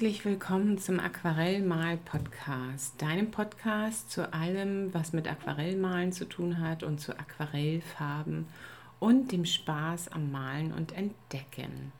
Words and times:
Herzlich 0.00 0.24
willkommen 0.24 0.78
zum 0.78 0.98
Aquarellmal-Podcast, 0.98 3.02
deinem 3.02 3.30
Podcast 3.30 4.10
zu 4.10 4.32
allem, 4.32 4.94
was 4.94 5.12
mit 5.12 5.30
Aquarellmalen 5.30 6.10
zu 6.10 6.24
tun 6.24 6.58
hat 6.58 6.82
und 6.82 7.02
zu 7.02 7.18
Aquarellfarben 7.18 8.46
und 8.98 9.30
dem 9.30 9.44
Spaß 9.44 10.08
am 10.08 10.32
Malen 10.32 10.72
und 10.72 10.92
Entdecken. 10.92 11.92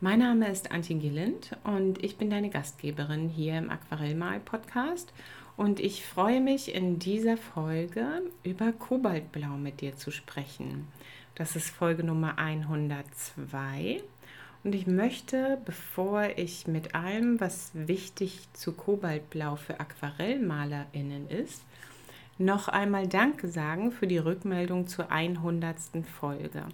Mein 0.00 0.20
Name 0.20 0.48
ist 0.48 0.70
Antje 0.70 0.94
Gilland 0.94 1.56
und 1.64 2.04
ich 2.04 2.18
bin 2.18 2.30
deine 2.30 2.50
Gastgeberin 2.50 3.28
hier 3.28 3.58
im 3.58 3.68
Aquarellmal-Podcast 3.68 5.12
und 5.56 5.80
ich 5.80 6.06
freue 6.06 6.40
mich 6.40 6.72
in 6.72 7.00
dieser 7.00 7.36
Folge 7.36 8.22
über 8.44 8.70
Kobaltblau 8.70 9.56
mit 9.56 9.80
dir 9.80 9.96
zu 9.96 10.12
sprechen. 10.12 10.86
Das 11.34 11.56
ist 11.56 11.70
Folge 11.70 12.04
Nummer 12.04 12.38
102 12.38 14.04
und 14.68 14.74
ich 14.74 14.86
möchte, 14.86 15.56
bevor 15.64 16.24
ich 16.36 16.66
mit 16.66 16.94
allem, 16.94 17.40
was 17.40 17.70
wichtig 17.72 18.52
zu 18.52 18.72
Kobaltblau 18.72 19.56
für 19.56 19.80
AquarellmalerInnen 19.80 21.30
ist, 21.30 21.62
noch 22.36 22.68
einmal 22.68 23.08
Danke 23.08 23.48
sagen 23.48 23.92
für 23.92 24.06
die 24.06 24.18
Rückmeldung 24.18 24.86
zur 24.86 25.10
100. 25.10 25.78
Folge. 26.20 26.66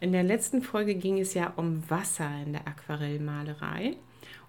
In 0.00 0.12
der 0.12 0.22
letzten 0.22 0.60
Folge 0.60 0.96
ging 0.96 1.18
es 1.18 1.32
ja 1.32 1.54
um 1.56 1.82
Wasser 1.88 2.30
in 2.44 2.52
der 2.52 2.68
Aquarellmalerei. 2.68 3.96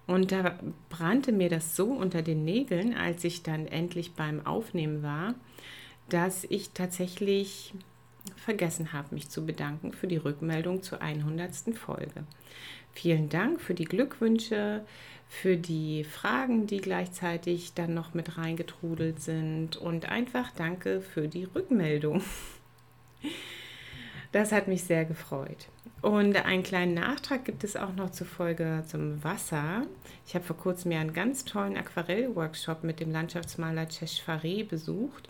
Und 0.06 0.34
da 0.34 0.60
brannte 0.90 1.32
mir 1.32 1.48
das 1.48 1.78
so 1.78 1.86
unter 1.86 2.24
den 2.24 2.44
Nägeln, 2.44 2.94
als 2.94 3.24
ich 3.24 3.42
dann 3.42 3.68
endlich 3.68 4.16
beim 4.16 4.46
Aufnehmen 4.46 5.02
war, 5.02 5.36
dass 6.10 6.44
ich 6.44 6.72
tatsächlich 6.72 7.74
vergessen 8.36 8.94
habe, 8.94 9.16
mich 9.16 9.30
zu 9.30 9.46
bedanken 9.46 9.94
für 9.94 10.08
die 10.08 10.18
Rückmeldung 10.18 10.84
zur 10.84 11.02
100. 11.02 11.76
Folge. 11.76 12.24
Vielen 12.94 13.30
Dank 13.30 13.60
für 13.60 13.74
die 13.74 13.86
Glückwünsche, 13.86 14.86
für 15.28 15.58
die 15.58 16.04
Fragen, 16.04 16.68
die 16.68 16.80
gleichzeitig 16.80 17.74
dann 17.74 17.94
noch 17.94 18.14
mit 18.14 18.38
reingetrudelt 18.38 19.22
sind 19.22 19.76
und 19.78 20.10
einfach 20.10 20.52
danke 20.52 21.02
für 21.02 21.28
die 21.28 21.44
Rückmeldung. 21.44 22.22
Das 24.32 24.52
hat 24.52 24.68
mich 24.68 24.84
sehr 24.84 25.06
gefreut. 25.06 25.68
Und 26.02 26.36
einen 26.46 26.64
kleinen 26.64 26.94
Nachtrag 26.94 27.46
gibt 27.46 27.64
es 27.64 27.76
auch 27.76 27.96
noch 27.96 28.12
zur 28.12 28.28
Folge 28.28 28.84
zum 28.86 29.24
Wasser. 29.24 29.84
Ich 30.28 30.36
habe 30.36 30.46
vor 30.46 30.58
kurzem 30.58 30.92
ja 30.92 31.00
einen 31.00 31.14
ganz 31.14 31.46
tollen 31.46 31.78
Aquarell-Workshop 31.78 32.84
mit 32.84 33.00
dem 33.00 33.12
Landschaftsmaler 33.12 33.90
Cesh 33.90 34.22
Faré 34.22 34.68
besucht. 34.68 35.30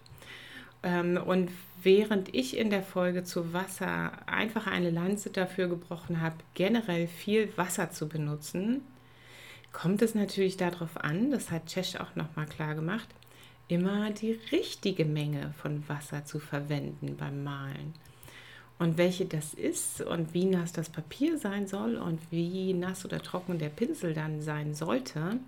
Ähm, 0.85 1.17
und 1.17 1.49
während 1.81 2.33
ich 2.33 2.55
in 2.55 2.69
der 2.69 2.83
Folge 2.83 3.23
zu 3.23 3.53
Wasser 3.53 4.11
einfach 4.27 4.67
eine 4.67 4.91
Lanze 4.91 5.31
dafür 5.31 5.67
gebrochen 5.67 6.21
habe, 6.21 6.35
generell 6.53 7.07
viel 7.07 7.51
Wasser 7.57 7.91
zu 7.91 8.07
benutzen, 8.07 8.81
kommt 9.73 10.01
es 10.01 10.15
natürlich 10.15 10.55
darauf 10.55 10.95
an, 10.97 11.31
das 11.31 11.51
hat 11.51 11.69
Cesh 11.69 11.97
auch 11.97 12.15
nochmal 12.15 12.45
klar 12.45 12.75
gemacht, 12.75 13.07
immer 13.67 14.11
die 14.11 14.39
richtige 14.51 15.05
Menge 15.05 15.53
von 15.57 15.83
Wasser 15.89 16.23
zu 16.23 16.39
verwenden 16.39 17.17
beim 17.17 17.43
Malen. 17.43 17.93
Und 18.77 18.97
welche 18.97 19.25
das 19.25 19.53
ist 19.53 20.01
und 20.01 20.33
wie 20.33 20.45
nass 20.45 20.71
das 20.71 20.89
Papier 20.89 21.37
sein 21.39 21.65
soll 21.65 21.95
und 21.95 22.19
wie 22.29 22.73
nass 22.73 23.05
oder 23.05 23.19
trocken 23.19 23.57
der 23.57 23.69
Pinsel 23.69 24.13
dann 24.13 24.41
sein 24.41 24.75
sollte, 24.75 25.39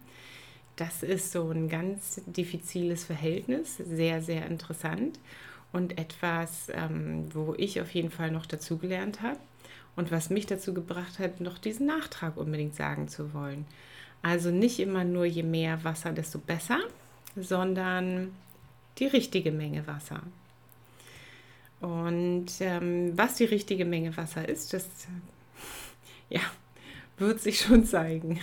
das 0.77 1.03
ist 1.03 1.31
so 1.31 1.49
ein 1.49 1.69
ganz 1.69 2.21
diffiziles 2.25 3.03
Verhältnis, 3.03 3.77
sehr, 3.77 4.21
sehr 4.21 4.45
interessant 4.45 5.19
und 5.73 5.97
etwas, 5.97 6.69
ähm, 6.73 7.25
wo 7.33 7.55
ich 7.57 7.81
auf 7.81 7.91
jeden 7.91 8.11
Fall 8.11 8.31
noch 8.31 8.45
dazugelernt 8.45 9.21
habe 9.21 9.39
und 9.95 10.11
was 10.11 10.29
mich 10.29 10.45
dazu 10.45 10.73
gebracht 10.73 11.19
hat, 11.19 11.41
noch 11.41 11.57
diesen 11.57 11.87
Nachtrag 11.87 12.37
unbedingt 12.37 12.75
sagen 12.75 13.07
zu 13.07 13.33
wollen. 13.33 13.65
Also 14.21 14.51
nicht 14.51 14.79
immer 14.79 15.03
nur 15.03 15.25
je 15.25 15.43
mehr 15.43 15.83
Wasser, 15.83 16.11
desto 16.13 16.39
besser, 16.39 16.79
sondern 17.35 18.31
die 18.99 19.07
richtige 19.07 19.51
Menge 19.51 19.85
Wasser. 19.87 20.21
Und 21.81 22.47
ähm, 22.59 23.17
was 23.17 23.35
die 23.35 23.45
richtige 23.45 23.85
Menge 23.85 24.15
Wasser 24.15 24.47
ist, 24.47 24.73
das 24.73 24.87
ja, 26.29 26.41
wird 27.17 27.39
sich 27.39 27.59
schon 27.61 27.83
zeigen. 27.85 28.39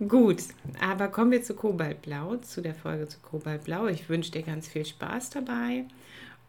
Gut, 0.00 0.42
aber 0.80 1.06
kommen 1.06 1.30
wir 1.30 1.44
zu 1.44 1.54
Kobaltblau, 1.54 2.36
zu 2.38 2.60
der 2.60 2.74
Folge 2.74 3.06
zu 3.06 3.20
Kobaltblau. 3.20 3.86
Ich 3.86 4.08
wünsche 4.08 4.32
dir 4.32 4.42
ganz 4.42 4.66
viel 4.66 4.84
Spaß 4.84 5.30
dabei. 5.30 5.84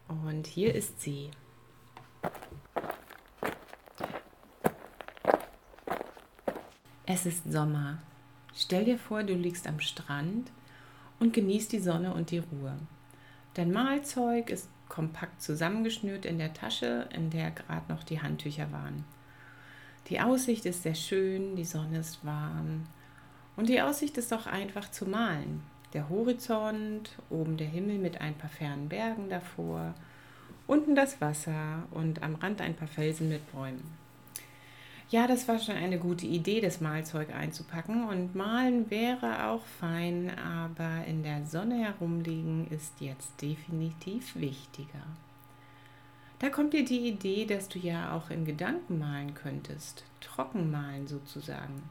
Und 0.08 0.48
hier 0.48 0.74
ist 0.74 1.00
sie. 1.00 1.30
Es 7.06 7.24
ist 7.24 7.50
Sommer. 7.50 7.98
Stell 8.52 8.84
dir 8.84 8.98
vor, 8.98 9.22
du 9.22 9.34
liegst 9.34 9.68
am 9.68 9.78
Strand 9.78 10.50
und 11.20 11.32
genießt 11.32 11.70
die 11.70 11.78
Sonne 11.78 12.14
und 12.14 12.32
die 12.32 12.38
Ruhe. 12.38 12.76
Dein 13.54 13.70
Mahlzeug 13.70 14.50
ist 14.50 14.68
kompakt 14.88 15.40
zusammengeschnürt 15.40 16.26
in 16.26 16.38
der 16.38 16.52
Tasche, 16.52 17.08
in 17.14 17.30
der 17.30 17.52
gerade 17.52 17.92
noch 17.92 18.02
die 18.02 18.20
Handtücher 18.20 18.72
waren. 18.72 19.04
Die 20.08 20.20
Aussicht 20.20 20.66
ist 20.66 20.82
sehr 20.82 20.96
schön, 20.96 21.54
die 21.54 21.64
Sonne 21.64 22.00
ist 22.00 22.24
warm 22.24 22.86
und 23.56 23.68
die 23.68 23.80
Aussicht 23.80 24.18
ist 24.18 24.32
auch 24.32 24.46
einfach 24.46 24.90
zu 24.90 25.06
malen. 25.06 25.62
Der 25.92 26.08
Horizont, 26.08 27.10
oben 27.30 27.56
der 27.56 27.68
Himmel 27.68 27.98
mit 27.98 28.20
ein 28.20 28.34
paar 28.34 28.50
fernen 28.50 28.88
Bergen 28.88 29.30
davor, 29.30 29.94
unten 30.66 30.94
das 30.94 31.20
Wasser 31.20 31.84
und 31.90 32.22
am 32.22 32.34
Rand 32.34 32.60
ein 32.60 32.74
paar 32.74 32.88
Felsen 32.88 33.28
mit 33.28 33.50
Bäumen. 33.52 33.96
Ja, 35.08 35.28
das 35.28 35.46
war 35.46 35.60
schon 35.60 35.76
eine 35.76 36.00
gute 36.00 36.26
Idee, 36.26 36.60
das 36.60 36.80
Malzeug 36.80 37.32
einzupacken 37.32 38.08
und 38.08 38.34
malen 38.34 38.90
wäre 38.90 39.46
auch 39.46 39.64
fein, 39.80 40.36
aber 40.36 41.04
in 41.06 41.22
der 41.22 41.46
Sonne 41.46 41.76
herumliegen 41.84 42.66
ist 42.70 43.00
jetzt 43.00 43.40
definitiv 43.40 44.34
wichtiger. 44.34 45.06
Da 46.40 46.50
kommt 46.50 46.74
dir 46.74 46.84
die 46.84 47.08
Idee, 47.08 47.46
dass 47.46 47.68
du 47.68 47.78
ja 47.78 48.12
auch 48.16 48.30
in 48.30 48.44
Gedanken 48.44 48.98
malen 48.98 49.34
könntest, 49.34 50.04
trocken 50.20 50.72
malen 50.72 51.06
sozusagen. 51.06 51.84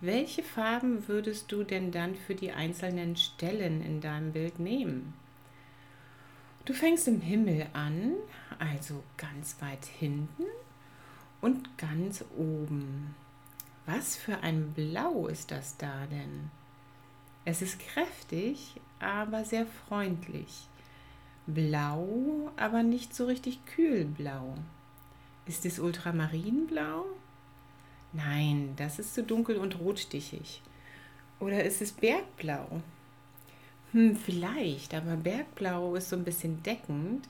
Welche 0.00 0.42
Farben 0.42 1.08
würdest 1.08 1.50
du 1.50 1.64
denn 1.64 1.90
dann 1.90 2.14
für 2.14 2.34
die 2.34 2.52
einzelnen 2.52 3.16
Stellen 3.16 3.80
in 3.82 4.02
deinem 4.02 4.32
Bild 4.32 4.58
nehmen? 4.58 5.14
Du 6.66 6.74
fängst 6.74 7.08
im 7.08 7.22
Himmel 7.22 7.66
an, 7.72 8.12
also 8.58 9.02
ganz 9.16 9.56
weit 9.62 9.86
hinten 9.86 10.44
und 11.40 11.78
ganz 11.78 12.24
oben. 12.36 13.14
Was 13.86 14.16
für 14.16 14.40
ein 14.40 14.72
Blau 14.72 15.28
ist 15.28 15.50
das 15.50 15.76
da 15.78 16.06
denn? 16.06 16.50
Es 17.46 17.62
ist 17.62 17.78
kräftig, 17.78 18.80
aber 18.98 19.44
sehr 19.44 19.64
freundlich. 19.64 20.68
Blau, 21.46 22.50
aber 22.56 22.82
nicht 22.82 23.14
so 23.14 23.26
richtig 23.26 23.64
kühlblau. 23.64 24.56
Ist 25.46 25.64
es 25.64 25.78
Ultramarinblau? 25.78 27.06
Nein, 28.16 28.72
das 28.76 28.98
ist 28.98 29.14
zu 29.14 29.22
dunkel 29.22 29.56
und 29.56 29.78
rotstichig. 29.78 30.62
Oder 31.38 31.64
ist 31.64 31.82
es 31.82 31.92
Bergblau? 31.92 32.80
Hm, 33.92 34.16
vielleicht, 34.16 34.94
aber 34.94 35.16
Bergblau 35.16 35.94
ist 35.96 36.08
so 36.08 36.16
ein 36.16 36.24
bisschen 36.24 36.62
deckend. 36.62 37.28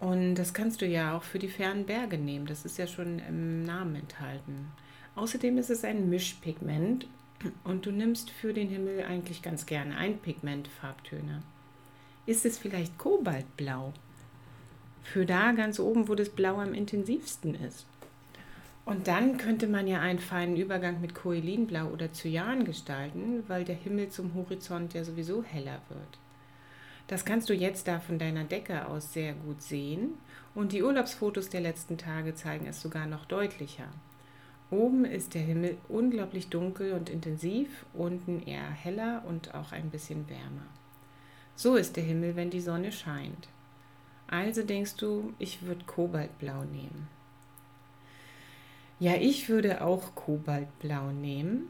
Und 0.00 0.34
das 0.34 0.52
kannst 0.52 0.82
du 0.82 0.86
ja 0.86 1.16
auch 1.16 1.22
für 1.22 1.38
die 1.38 1.48
fernen 1.48 1.86
Berge 1.86 2.18
nehmen. 2.18 2.46
Das 2.46 2.64
ist 2.64 2.76
ja 2.76 2.86
schon 2.86 3.18
im 3.20 3.62
Namen 3.62 3.96
enthalten. 3.96 4.68
Außerdem 5.14 5.56
ist 5.58 5.70
es 5.70 5.84
ein 5.84 6.10
Mischpigment 6.10 7.06
und 7.62 7.86
du 7.86 7.92
nimmst 7.92 8.30
für 8.30 8.52
den 8.52 8.68
Himmel 8.68 9.04
eigentlich 9.04 9.42
ganz 9.42 9.64
gerne 9.64 9.96
ein 9.96 10.18
Pigment 10.18 10.68
Farbtöne. 10.68 11.42
Ist 12.26 12.44
es 12.44 12.58
vielleicht 12.58 12.98
Kobaltblau? 12.98 13.92
Für 15.02 15.26
da 15.26 15.52
ganz 15.52 15.78
oben, 15.78 16.08
wo 16.08 16.14
das 16.14 16.30
Blau 16.30 16.58
am 16.58 16.74
intensivsten 16.74 17.54
ist. 17.54 17.86
Und 18.84 19.08
dann 19.08 19.38
könnte 19.38 19.66
man 19.66 19.86
ja 19.86 20.00
einen 20.00 20.18
feinen 20.18 20.56
Übergang 20.56 21.00
mit 21.00 21.14
Koelinblau 21.14 21.86
oder 21.86 22.12
Cyan 22.12 22.64
gestalten, 22.64 23.42
weil 23.48 23.64
der 23.64 23.76
Himmel 23.76 24.10
zum 24.10 24.34
Horizont 24.34 24.92
ja 24.92 25.04
sowieso 25.04 25.42
heller 25.42 25.80
wird. 25.88 26.18
Das 27.06 27.24
kannst 27.24 27.48
du 27.48 27.54
jetzt 27.54 27.88
da 27.88 28.00
von 28.00 28.18
deiner 28.18 28.44
Decke 28.44 28.86
aus 28.86 29.12
sehr 29.12 29.34
gut 29.34 29.62
sehen 29.62 30.14
und 30.54 30.72
die 30.72 30.82
Urlaubsfotos 30.82 31.48
der 31.50 31.60
letzten 31.60 31.98
Tage 31.98 32.34
zeigen 32.34 32.66
es 32.66 32.80
sogar 32.80 33.06
noch 33.06 33.24
deutlicher. 33.24 33.88
Oben 34.70 35.04
ist 35.04 35.34
der 35.34 35.42
Himmel 35.42 35.76
unglaublich 35.88 36.48
dunkel 36.48 36.92
und 36.92 37.10
intensiv, 37.10 37.84
unten 37.92 38.42
eher 38.42 38.70
heller 38.70 39.22
und 39.26 39.54
auch 39.54 39.72
ein 39.72 39.90
bisschen 39.90 40.28
wärmer. 40.28 40.66
So 41.54 41.76
ist 41.76 41.96
der 41.96 42.04
Himmel, 42.04 42.36
wenn 42.36 42.50
die 42.50 42.60
Sonne 42.60 42.90
scheint. 42.90 43.48
Also 44.26 44.62
denkst 44.62 44.96
du, 44.96 45.34
ich 45.38 45.62
würde 45.62 45.84
Kobaltblau 45.84 46.64
nehmen. 46.64 47.13
Ja, 49.00 49.14
ich 49.16 49.48
würde 49.48 49.82
auch 49.82 50.14
Kobaltblau 50.14 51.10
nehmen. 51.10 51.68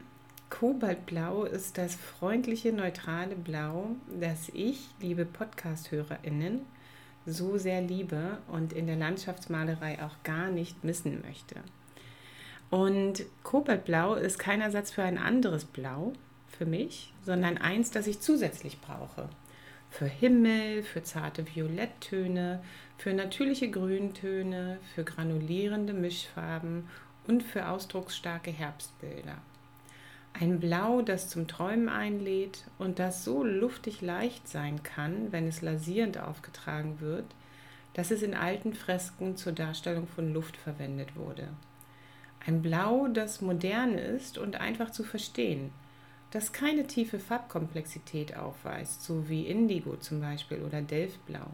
Kobaltblau 0.51 1.45
ist 1.45 1.79
das 1.79 1.95
freundliche, 1.95 2.71
neutrale 2.71 3.35
Blau, 3.35 3.95
das 4.19 4.49
ich, 4.53 4.89
liebe 5.01 5.25
Podcast-HörerInnen, 5.25 6.61
so 7.25 7.57
sehr 7.57 7.81
liebe 7.81 8.37
und 8.47 8.73
in 8.73 8.85
der 8.85 8.95
Landschaftsmalerei 8.95 10.03
auch 10.03 10.21
gar 10.23 10.51
nicht 10.51 10.83
missen 10.83 11.23
möchte. 11.25 11.55
Und 12.69 13.25
Kobaltblau 13.41 14.13
ist 14.13 14.37
kein 14.37 14.61
Ersatz 14.61 14.91
für 14.91 15.03
ein 15.03 15.17
anderes 15.17 15.65
Blau 15.65 16.13
für 16.47 16.67
mich, 16.67 17.11
sondern 17.23 17.57
eins, 17.57 17.89
das 17.89 18.05
ich 18.05 18.19
zusätzlich 18.19 18.79
brauche. 18.81 19.29
Für 19.89 20.05
Himmel, 20.05 20.83
für 20.83 21.01
zarte 21.01 21.45
Violetttöne, 21.55 22.61
für 22.97 23.13
natürliche 23.13 23.69
Grüntöne, 23.71 24.77
für 24.93 25.03
granulierende 25.03 25.93
Mischfarben 25.93 26.87
und 27.27 27.43
für 27.43 27.67
ausdrucksstarke 27.67 28.51
Herbstbilder. 28.51 29.37
Ein 30.33 30.59
Blau, 30.59 31.01
das 31.01 31.29
zum 31.29 31.47
Träumen 31.47 31.87
einlädt 31.87 32.65
und 32.77 32.99
das 32.99 33.23
so 33.23 33.43
luftig 33.43 34.01
leicht 34.01 34.49
sein 34.49 34.83
kann, 34.83 35.31
wenn 35.31 35.47
es 35.47 35.61
lasierend 35.61 36.17
aufgetragen 36.17 36.99
wird, 36.99 37.25
dass 37.93 38.11
es 38.11 38.21
in 38.21 38.33
alten 38.33 38.73
Fresken 38.73 39.37
zur 39.37 39.53
Darstellung 39.53 40.07
von 40.07 40.33
Luft 40.33 40.57
verwendet 40.57 41.15
wurde. 41.15 41.47
Ein 42.45 42.61
Blau, 42.61 43.07
das 43.07 43.41
modern 43.41 43.97
ist 43.97 44.37
und 44.37 44.57
einfach 44.57 44.91
zu 44.91 45.03
verstehen, 45.03 45.71
das 46.31 46.51
keine 46.51 46.85
tiefe 46.85 47.17
Farbkomplexität 47.17 48.35
aufweist, 48.35 49.03
so 49.03 49.29
wie 49.29 49.47
Indigo 49.47 49.95
zum 49.95 50.19
Beispiel 50.19 50.61
oder 50.61 50.81
Delftblau. 50.81 51.47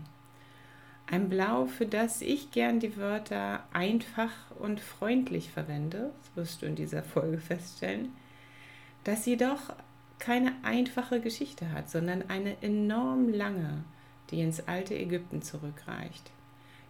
Ein 1.12 1.28
Blau, 1.28 1.66
für 1.66 1.86
das 1.86 2.22
ich 2.22 2.52
gern 2.52 2.80
die 2.80 2.96
Wörter 2.96 3.66
einfach 3.74 4.32
und 4.58 4.80
freundlich 4.80 5.52
verwende, 5.52 6.14
das 6.22 6.36
wirst 6.38 6.62
du 6.62 6.68
in 6.68 6.76
dieser 6.76 7.04
Folge 7.04 7.38
feststellen, 7.38 8.14
das 9.04 9.26
jedoch 9.26 9.74
keine 10.20 10.54
einfache 10.64 11.20
Geschichte 11.20 11.74
hat, 11.74 11.90
sondern 11.90 12.30
eine 12.30 12.56
enorm 12.62 13.28
lange, 13.28 13.84
die 14.30 14.40
ins 14.40 14.66
alte 14.70 14.98
Ägypten 14.98 15.42
zurückreicht. 15.42 16.32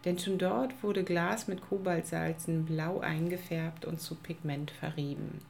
Denn 0.06 0.20
schon 0.20 0.38
dort 0.38 0.84
wurde 0.84 1.04
Glas 1.04 1.48
mit 1.48 1.68
Kobaltsalzen 1.68 2.66
blau 2.66 3.00
eingefärbt 3.00 3.86
und 3.86 4.00
zu 4.00 4.14
Pigment 4.14 4.70
verrieben. 4.70 5.42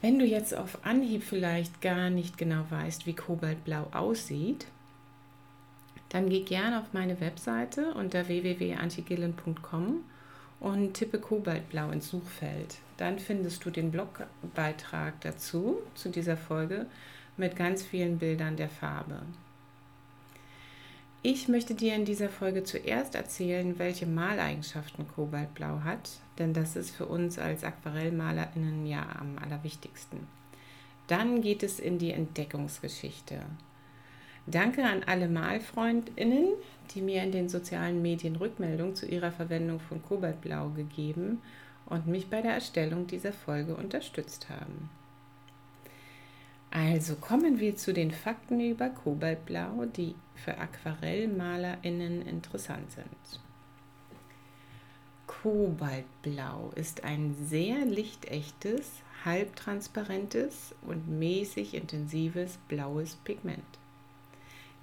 Wenn 0.00 0.20
du 0.20 0.24
jetzt 0.24 0.54
auf 0.56 0.84
Anhieb 0.86 1.24
vielleicht 1.24 1.80
gar 1.80 2.10
nicht 2.10 2.38
genau 2.38 2.64
weißt, 2.70 3.06
wie 3.06 3.14
Kobaltblau 3.14 3.88
aussieht, 3.92 4.66
dann 6.14 6.28
geh 6.28 6.42
gerne 6.42 6.78
auf 6.78 6.92
meine 6.92 7.20
Webseite 7.20 7.92
unter 7.94 8.28
www.antigillen.com 8.28 10.04
und 10.60 10.94
tippe 10.94 11.18
Kobaltblau 11.18 11.90
ins 11.90 12.08
Suchfeld. 12.08 12.76
Dann 12.98 13.18
findest 13.18 13.64
du 13.64 13.70
den 13.70 13.90
Blogbeitrag 13.90 15.20
dazu, 15.22 15.78
zu 15.96 16.10
dieser 16.10 16.36
Folge, 16.36 16.86
mit 17.36 17.56
ganz 17.56 17.82
vielen 17.82 18.18
Bildern 18.18 18.56
der 18.56 18.68
Farbe. 18.68 19.22
Ich 21.22 21.48
möchte 21.48 21.74
dir 21.74 21.96
in 21.96 22.04
dieser 22.04 22.28
Folge 22.28 22.62
zuerst 22.62 23.16
erzählen, 23.16 23.76
welche 23.80 24.06
Maleigenschaften 24.06 25.08
Kobaltblau 25.08 25.80
hat, 25.82 26.10
denn 26.38 26.54
das 26.54 26.76
ist 26.76 26.92
für 26.92 27.06
uns 27.06 27.40
als 27.40 27.64
AquarellmalerInnen 27.64 28.86
ja 28.86 29.04
am 29.18 29.36
allerwichtigsten. 29.42 30.28
Dann 31.08 31.42
geht 31.42 31.64
es 31.64 31.80
in 31.80 31.98
die 31.98 32.12
Entdeckungsgeschichte. 32.12 33.40
Danke 34.46 34.84
an 34.84 35.02
alle 35.04 35.28
Malfreundinnen, 35.28 36.48
die 36.94 37.00
mir 37.00 37.22
in 37.22 37.32
den 37.32 37.48
sozialen 37.48 38.02
Medien 38.02 38.36
Rückmeldung 38.36 38.94
zu 38.94 39.06
ihrer 39.06 39.32
Verwendung 39.32 39.80
von 39.80 40.02
Kobaltblau 40.02 40.68
gegeben 40.70 41.40
und 41.86 42.06
mich 42.06 42.28
bei 42.28 42.42
der 42.42 42.52
Erstellung 42.52 43.06
dieser 43.06 43.32
Folge 43.32 43.74
unterstützt 43.74 44.50
haben. 44.50 44.90
Also 46.70 47.14
kommen 47.14 47.60
wir 47.60 47.76
zu 47.76 47.94
den 47.94 48.10
Fakten 48.10 48.60
über 48.60 48.90
Kobaltblau, 48.90 49.86
die 49.86 50.14
für 50.34 50.58
AquarellmalerInnen 50.58 52.26
interessant 52.26 52.90
sind. 52.90 53.40
Kobaltblau 55.26 56.72
ist 56.74 57.04
ein 57.04 57.34
sehr 57.34 57.84
lichtechtes, 57.86 58.90
halbtransparentes 59.24 60.74
und 60.82 61.08
mäßig 61.08 61.74
intensives 61.74 62.58
blaues 62.68 63.16
Pigment. 63.24 63.62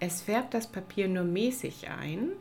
Es 0.04 0.24
färbt 0.24 0.56
das 0.56 0.66
Papier 0.66 1.08
nur 1.08 1.26
mäßig 1.26 1.90
ein. 1.90 2.32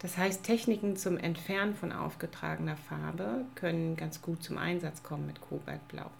Das 0.00 0.18
heißt, 0.18 0.44
Techniken 0.44 0.94
zum 0.94 1.16
Entfernen 1.16 1.74
von 1.74 1.92
aufgetragener 1.92 2.76
Farbe 2.76 3.46
können 3.54 3.96
ganz 3.96 4.20
gut 4.20 4.42
zum 4.42 4.58
Einsatz 4.58 5.02
kommen 5.02 5.26
mit 5.26 5.40
Kobaltblau. 5.40 6.10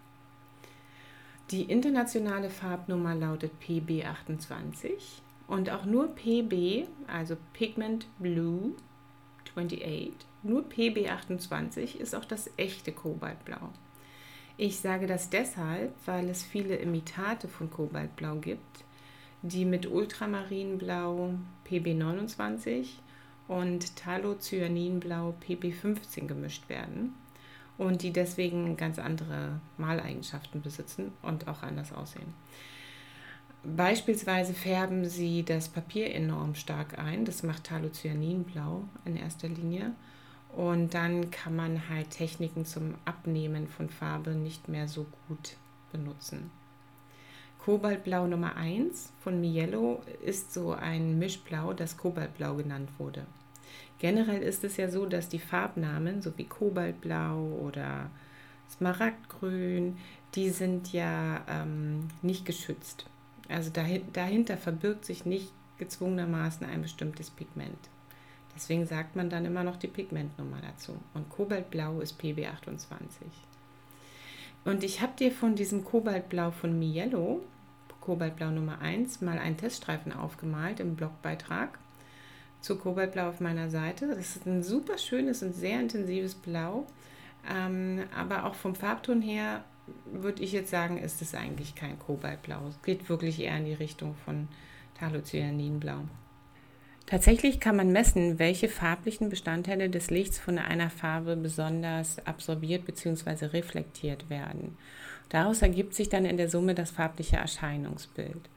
Die 1.51 1.61
internationale 1.61 2.49
Farbnummer 2.49 3.13
lautet 3.13 3.51
PB28 3.61 4.89
und 5.45 5.69
auch 5.69 5.85
nur 5.85 6.07
PB, 6.07 6.87
also 7.05 7.37
Pigment 7.53 8.07
Blue 8.17 8.73
28, 9.55 10.13
nur 10.41 10.63
PB28 10.63 11.95
ist 11.95 12.15
auch 12.15 12.25
das 12.25 12.49
echte 12.57 12.91
Kobaltblau. 12.91 13.69
Ich 14.57 14.79
sage 14.79 15.05
das 15.05 15.29
deshalb, 15.29 15.93
weil 16.07 16.27
es 16.27 16.41
viele 16.41 16.75
Imitate 16.77 17.47
von 17.47 17.69
Kobaltblau 17.69 18.37
gibt, 18.37 18.83
die 19.41 19.65
mit 19.65 19.89
Ultramarinblau 19.89 21.35
PB29 21.69 22.87
und 23.47 23.95
Talocyaninblau 23.95 25.35
PB15 25.45 26.27
gemischt 26.27 26.69
werden 26.69 27.13
und 27.77 28.01
die 28.01 28.11
deswegen 28.11 28.75
ganz 28.77 28.99
andere 28.99 29.59
Maleigenschaften 29.77 30.61
besitzen 30.61 31.11
und 31.21 31.47
auch 31.47 31.63
anders 31.63 31.93
aussehen. 31.93 32.33
Beispielsweise 33.63 34.53
färben 34.53 35.05
sie 35.05 35.43
das 35.43 35.67
Papier 35.67 36.13
enorm 36.13 36.55
stark 36.55 36.97
ein, 36.97 37.25
das 37.25 37.43
macht 37.43 37.65
Talocyaninblau 37.65 38.83
in 39.05 39.17
erster 39.17 39.49
Linie. 39.49 39.93
Und 40.55 40.93
dann 40.93 41.29
kann 41.31 41.55
man 41.55 41.89
halt 41.89 42.11
Techniken 42.11 42.65
zum 42.65 42.95
Abnehmen 43.05 43.67
von 43.67 43.89
Farbe 43.89 44.31
nicht 44.31 44.69
mehr 44.69 44.87
so 44.87 45.05
gut 45.27 45.55
benutzen. 45.91 46.49
Kobaltblau 47.67 48.27
Nummer 48.27 48.55
1 48.55 49.11
von 49.19 49.41
Mielo 49.41 50.01
ist 50.23 50.53
so 50.53 50.71
ein 50.71 51.19
Mischblau, 51.19 51.73
das 51.73 51.97
Kobaltblau 51.97 52.55
genannt 52.55 52.89
wurde. 52.97 53.25
Generell 53.99 54.41
ist 54.41 54.63
es 54.63 54.77
ja 54.77 54.89
so, 54.89 55.05
dass 55.05 55.27
die 55.27 55.37
Farbnamen, 55.37 56.21
so 56.21 56.31
wie 56.37 56.45
Kobaltblau 56.45 57.43
oder 57.61 58.09
Smaragdgrün, 58.69 59.97
die 60.33 60.49
sind 60.49 60.93
ja 60.93 61.43
ähm, 61.49 62.07
nicht 62.21 62.45
geschützt. 62.45 63.05
Also 63.49 63.69
dahinter 64.13 64.55
verbirgt 64.55 65.03
sich 65.03 65.25
nicht 65.25 65.51
gezwungenermaßen 65.77 66.65
ein 66.65 66.83
bestimmtes 66.83 67.29
Pigment. 67.29 67.89
Deswegen 68.55 68.87
sagt 68.87 69.17
man 69.17 69.29
dann 69.29 69.43
immer 69.43 69.65
noch 69.65 69.75
die 69.75 69.87
Pigmentnummer 69.87 70.61
dazu. 70.61 70.97
Und 71.13 71.29
Kobaltblau 71.29 71.99
ist 71.99 72.17
PB28. 72.17 73.25
Und 74.63 74.85
ich 74.85 75.01
habe 75.01 75.17
dir 75.19 75.33
von 75.33 75.55
diesem 75.55 75.83
Kobaltblau 75.83 76.51
von 76.51 76.79
Mielo, 76.79 77.41
Kobaltblau 78.07 78.51
Nummer 78.51 78.79
1, 78.79 79.19
mal 79.19 79.37
einen 79.37 79.57
Teststreifen 79.57 80.13
aufgemalt 80.13 80.79
im 80.79 80.95
Blogbeitrag 80.95 81.77
zu 82.61 82.77
Kobaltblau 82.77 83.27
auf 83.27 83.41
meiner 83.41 83.69
Seite. 83.69 84.07
Das 84.07 84.37
ist 84.37 84.45
ein 84.47 84.63
super 84.63 84.97
schönes 84.97 85.43
und 85.43 85.53
sehr 85.53 85.81
intensives 85.81 86.33
Blau. 86.33 86.87
Ähm, 87.53 88.05
aber 88.15 88.45
auch 88.45 88.55
vom 88.55 88.75
Farbton 88.75 89.21
her 89.21 89.65
würde 90.05 90.41
ich 90.41 90.53
jetzt 90.53 90.71
sagen, 90.71 90.97
ist 90.97 91.21
es 91.21 91.35
eigentlich 91.35 91.75
kein 91.75 91.99
Kobaltblau. 91.99 92.69
Es 92.69 92.81
geht 92.81 93.09
wirklich 93.09 93.41
eher 93.41 93.57
in 93.57 93.65
die 93.65 93.73
Richtung 93.73 94.15
von 94.23 94.47
Talocyaninblau. 94.97 95.99
Tatsächlich 97.07 97.59
kann 97.59 97.75
man 97.75 97.91
messen, 97.91 98.39
welche 98.39 98.69
farblichen 98.69 99.27
Bestandteile 99.27 99.89
des 99.89 100.09
Lichts 100.09 100.39
von 100.39 100.57
einer 100.57 100.89
Farbe 100.89 101.35
besonders 101.35 102.25
absorbiert 102.25 102.85
bzw. 102.85 103.47
reflektiert 103.47 104.29
werden. 104.29 104.77
Daraus 105.29 105.61
ergibt 105.61 105.93
sich 105.93 106.09
dann 106.09 106.25
in 106.25 106.37
der 106.37 106.49
Summe 106.49 106.75
das 106.75 106.91
farbliche 106.91 107.37
Erscheinungsbild. 107.37 108.49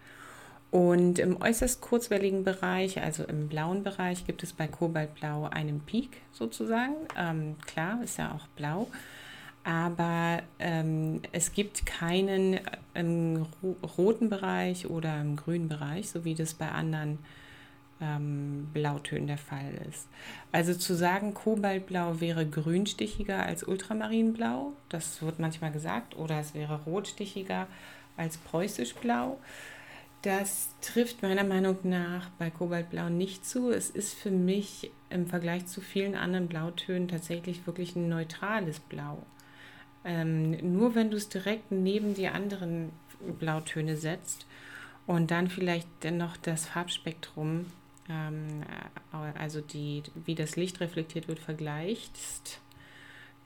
Und 0.71 1.19
im 1.19 1.41
äußerst 1.43 1.81
kurzwelligen 1.81 2.45
Bereich, 2.45 3.03
also 3.03 3.25
im 3.25 3.49
blauen 3.49 3.83
Bereich, 3.83 4.25
gibt 4.27 4.45
es 4.45 4.53
bei 4.53 4.69
Kobaltblau 4.69 5.49
einen 5.50 5.81
Peak 5.81 6.23
sozusagen. 6.33 6.95
Ähm, 7.19 7.57
klar, 7.67 8.00
ist 8.05 8.19
ja 8.19 8.33
auch 8.33 8.47
blau. 8.57 8.87
Aber 9.65 10.43
ähm, 10.61 11.21
es 11.33 11.53
gibt 11.53 11.87
keinen 11.87 12.61
im 12.95 13.47
roten 13.99 14.31
Bereich 14.31 14.89
oder 14.89 15.21
im 15.21 15.37
grünen 15.37 15.69
Bereich, 15.69 16.09
so 16.09 16.25
wie 16.25 16.35
das 16.35 16.55
bei 16.55 16.71
anderen 16.71 17.19
ähm, 18.00 18.69
Blautönen 18.73 19.26
der 19.26 19.38
Fall 19.38 19.73
ist. 19.88 20.09
Also 20.52 20.75
zu 20.75 20.95
sagen, 20.95 21.35
Kobaltblau 21.35 22.21
wäre 22.21 22.47
grünstichiger 22.47 23.45
als 23.45 23.62
Ultramarinblau, 23.62 24.73
das 24.88 25.23
wird 25.23 25.38
manchmal 25.38 25.73
gesagt, 25.73 26.16
oder 26.16 26.40
es 26.40 26.54
wäre 26.54 26.80
rotstichiger 26.85 27.66
als 28.16 28.37
preußischblau. 28.38 29.38
Das 30.23 30.69
trifft 30.83 31.23
meiner 31.23 31.45
Meinung 31.45 31.78
nach 31.83 32.28
bei 32.38 32.50
Kobaltblau 32.50 33.09
nicht 33.09 33.47
zu. 33.47 33.71
Es 33.71 33.88
ist 33.88 34.12
für 34.12 34.30
mich 34.30 34.90
im 35.09 35.26
Vergleich 35.26 35.66
zu 35.66 35.80
vielen 35.80 36.14
anderen 36.14 36.47
Blautönen 36.47 37.09
tatsächlich 37.09 37.66
wirklich 37.66 37.97
ein 37.97 38.11
neutrales 38.11 38.80
Blau. 38.80 39.23
Ähm, 40.04 40.75
nur 40.75 40.95
wenn 40.95 41.11
du 41.11 41.16
es 41.16 41.30
direkt 41.30 41.73
neben 41.73 42.14
die 42.14 42.28
anderen 42.28 42.90
Blautöne 43.38 43.97
setzt 43.97 44.47
und 45.07 45.30
dann 45.30 45.49
vielleicht 45.49 45.88
dennoch 46.02 46.37
das 46.37 46.66
Farbspektrum, 46.66 47.66
ähm, 48.11 48.64
also 49.38 49.61
die, 49.61 50.02
wie 50.26 50.35
das 50.35 50.57
Licht 50.57 50.81
reflektiert 50.81 51.29
wird, 51.29 51.38
vergleichst, 51.38 52.61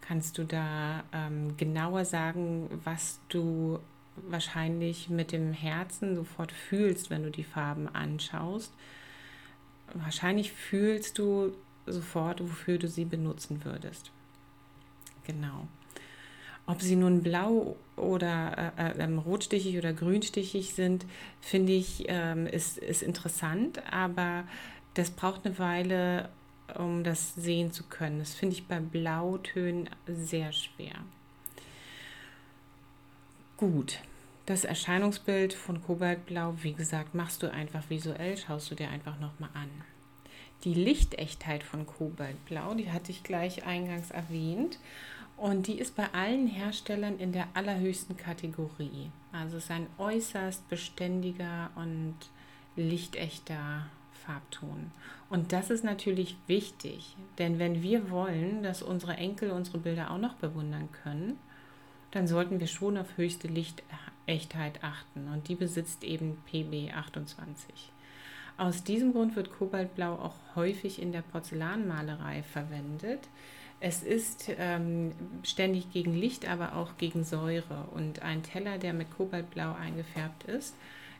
Kannst 0.06 0.36
du 0.36 0.44
da 0.44 1.02
ähm, 1.14 1.56
genauer 1.56 2.04
sagen, 2.04 2.68
was 2.84 3.20
du 3.30 3.78
wahrscheinlich 4.16 5.08
mit 5.08 5.32
dem 5.32 5.54
Herzen 5.54 6.14
sofort 6.14 6.52
fühlst, 6.52 7.08
wenn 7.08 7.22
du 7.22 7.30
die 7.30 7.44
Farben 7.44 7.88
anschaust? 7.88 8.70
Wahrscheinlich 9.94 10.52
fühlst 10.52 11.18
du 11.18 11.54
sofort, 11.86 12.42
wofür 12.42 12.76
du 12.76 12.86
sie 12.86 13.06
benutzen 13.06 13.64
würdest. 13.64 14.10
Genau. 15.26 15.68
Ob 16.66 16.80
sie 16.80 16.96
nun 16.96 17.22
blau 17.22 17.76
oder 17.96 18.72
äh, 18.78 18.90
äh, 18.90 19.04
ähm, 19.04 19.18
rotstichig 19.18 19.76
oder 19.76 19.92
grünstichig 19.92 20.74
sind, 20.74 21.04
finde 21.40 21.72
ich, 21.72 22.04
ähm, 22.08 22.46
ist, 22.46 22.78
ist 22.78 23.02
interessant, 23.02 23.82
aber 23.92 24.44
das 24.94 25.10
braucht 25.10 25.44
eine 25.44 25.58
Weile, 25.58 26.30
um 26.78 27.04
das 27.04 27.34
sehen 27.34 27.72
zu 27.72 27.84
können. 27.84 28.18
Das 28.18 28.34
finde 28.34 28.54
ich 28.54 28.66
bei 28.66 28.80
Blautönen 28.80 29.90
sehr 30.06 30.52
schwer. 30.52 30.94
Gut, 33.56 34.00
das 34.46 34.64
Erscheinungsbild 34.64 35.54
von 35.54 35.82
Kobaltblau, 35.82 36.54
wie 36.62 36.72
gesagt, 36.72 37.14
machst 37.14 37.42
du 37.42 37.52
einfach 37.52 37.88
visuell, 37.88 38.36
schaust 38.36 38.70
du 38.70 38.74
dir 38.74 38.88
einfach 38.88 39.18
nochmal 39.20 39.50
an. 39.54 39.70
Die 40.64 40.74
Lichtechtheit 40.74 41.62
von 41.62 41.86
Kobaltblau, 41.86 42.74
die 42.74 42.90
hatte 42.90 43.10
ich 43.10 43.22
gleich 43.22 43.64
eingangs 43.64 44.10
erwähnt. 44.10 44.78
Und 45.36 45.66
die 45.66 45.78
ist 45.78 45.96
bei 45.96 46.12
allen 46.12 46.46
Herstellern 46.46 47.18
in 47.18 47.32
der 47.32 47.48
allerhöchsten 47.54 48.16
Kategorie. 48.16 49.10
Also 49.32 49.56
es 49.56 49.64
ist 49.64 49.70
ein 49.70 49.88
äußerst 49.98 50.68
beständiger 50.68 51.70
und 51.74 52.14
lichtechter 52.76 53.86
Farbton. 54.24 54.92
Und 55.28 55.52
das 55.52 55.70
ist 55.70 55.84
natürlich 55.84 56.36
wichtig, 56.46 57.16
denn 57.38 57.58
wenn 57.58 57.82
wir 57.82 58.10
wollen, 58.10 58.62
dass 58.62 58.82
unsere 58.82 59.16
Enkel 59.16 59.50
unsere 59.50 59.78
Bilder 59.78 60.10
auch 60.10 60.18
noch 60.18 60.34
bewundern 60.34 60.88
können, 61.02 61.38
dann 62.12 62.28
sollten 62.28 62.60
wir 62.60 62.68
schon 62.68 62.96
auf 62.96 63.16
höchste 63.16 63.48
Lichtechtheit 63.48 64.84
achten. 64.84 65.28
Und 65.28 65.48
die 65.48 65.56
besitzt 65.56 66.04
eben 66.04 66.38
PB28. 66.50 67.56
Aus 68.56 68.84
diesem 68.84 69.12
Grund 69.12 69.34
wird 69.34 69.50
Kobaltblau 69.50 70.14
auch 70.14 70.36
häufig 70.54 71.02
in 71.02 71.10
der 71.10 71.22
Porzellanmalerei 71.22 72.44
verwendet. 72.44 73.28
Es 73.86 74.02
ist 74.02 74.50
ähm, 74.56 75.12
ständig 75.42 75.92
gegen 75.92 76.14
Licht, 76.14 76.48
aber 76.48 76.74
auch 76.74 76.96
gegen 76.96 77.22
Säure. 77.22 77.86
Und 77.92 78.22
ein 78.22 78.42
Teller, 78.42 78.78
der 78.78 78.94
mit 78.94 79.14
Kobaltblau 79.14 79.74
eingefärbt 79.74 80.44
ist, 80.44 80.74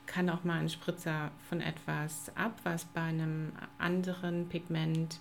kann 0.07 0.31
auch 0.31 0.45
mal 0.45 0.61
einen 0.61 0.71
Spritzer 0.71 1.31
von 1.47 1.61
etwas 1.61 2.33
ab, 2.37 2.59
was 2.63 2.87
bei 2.87 3.03
einem 3.03 3.53
anderen 3.77 4.49
Pigment 4.49 5.19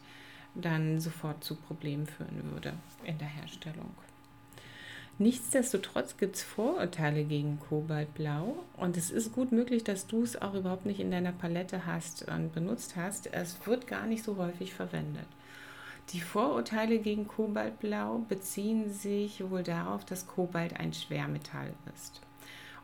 dann 0.55 1.01
sofort 1.01 1.43
zu 1.43 1.55
Problemen 1.55 2.07
führen 2.07 2.49
würde 2.53 2.75
in 3.03 3.17
der 3.17 3.27
Herstellung. 3.27 3.93
Nichtsdestotrotz 5.17 6.15
gibt 6.15 6.37
es 6.37 6.43
Vorurteile 6.43 7.25
gegen 7.25 7.59
Kobaltblau 7.59 8.63
und 8.77 8.95
es 8.95 9.11
ist 9.11 9.33
gut 9.33 9.51
möglich, 9.51 9.83
dass 9.83 10.07
du 10.07 10.23
es 10.23 10.41
auch 10.41 10.53
überhaupt 10.53 10.85
nicht 10.85 11.01
in 11.01 11.11
deiner 11.11 11.33
Palette 11.33 11.85
hast 11.85 12.25
und 12.25 12.53
benutzt 12.53 12.95
hast. 12.95 13.27
Es 13.33 13.67
wird 13.67 13.85
gar 13.87 14.07
nicht 14.07 14.23
so 14.23 14.37
häufig 14.37 14.73
verwendet. 14.73 15.27
Die 16.09 16.21
Vorurteile 16.21 16.99
gegen 16.99 17.27
Kobaltblau 17.27 18.19
beziehen 18.29 18.91
sich 18.91 19.49
wohl 19.49 19.63
darauf, 19.63 20.05
dass 20.05 20.27
Kobalt 20.27 20.79
ein 20.79 20.93
Schwermetall 20.93 21.73
ist. 21.95 22.21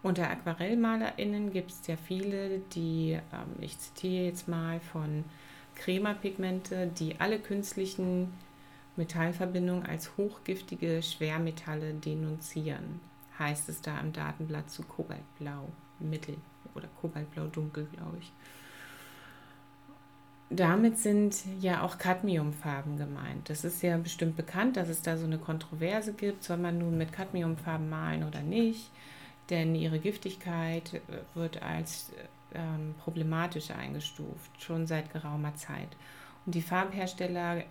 Unter 0.02 0.30
AquarellmalerInnen 0.30 1.52
gibt 1.52 1.72
es 1.72 1.86
ja 1.88 1.98
viele, 1.98 2.60
die, 2.74 3.20
ähm, 3.34 3.56
ich 3.60 3.78
zitiere 3.78 4.26
jetzt 4.26 4.48
mal 4.48 4.80
von 4.80 5.26
Crema-Pigmente, 5.76 6.88
die 6.88 7.20
alle 7.20 7.40
künstlichen 7.40 8.34
Metallverbindungen 8.96 9.86
als 9.86 10.16
hochgiftige 10.18 11.04
Schwermetalle 11.04 11.94
denunzieren. 11.94 13.02
Heißt 13.38 13.70
es 13.70 13.82
da 13.82 14.00
im 14.00 14.14
Datenblatt 14.14 14.70
zu 14.70 14.84
Kobaltblau 14.84 15.70
Mittel 16.00 16.38
oder 16.76 16.88
Kobaltblau 17.02 17.48
Dunkel, 17.48 17.88
glaube 17.94 18.18
ich. 18.20 18.32
Damit 20.52 20.98
sind 20.98 21.44
ja 21.62 21.84
auch 21.84 22.00
Cadmiumfarben 22.00 22.98
gemeint. 22.98 23.50
Das 23.50 23.64
ist 23.64 23.84
ja 23.84 23.98
bestimmt 23.98 24.36
bekannt, 24.36 24.78
dass 24.78 24.90
es 24.90 25.04
da 25.04 25.16
so 25.16 25.26
eine 25.26 25.38
Kontroverse 25.38 26.14
gibt. 26.14 26.44
Soll 26.44 26.58
man 26.58 26.80
nun 26.80 26.98
mit 26.98 27.14
Cadmiumfarben 27.14 27.88
malen 27.88 28.24
oder 28.24 28.42
nicht? 28.42 28.90
denn 29.50 29.76
ihre 29.76 30.00
Giftigkeit 30.00 30.94
äh, 30.94 31.00
wird 31.36 31.62
als 31.62 32.12
ähm, 32.54 32.96
problematisch 33.04 33.72
eingestuft, 33.72 34.52
schon 34.60 34.88
seit 34.88 35.12
geraumer 35.12 35.56
Zeit. 35.56 35.90
Und 36.46 36.56
die 36.56 36.62
Farbhersteller 36.62 37.58
äh, 37.58 37.64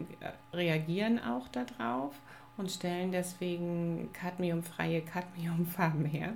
reagieren 0.53 1.19
auch 1.19 1.49
darauf 1.49 2.15
und 2.59 2.71
stellen 2.71 3.13
deswegen 3.13 4.11
cadmiumfreie 4.13 5.01
Cadmiumfarben 5.01 6.05
her. 6.05 6.35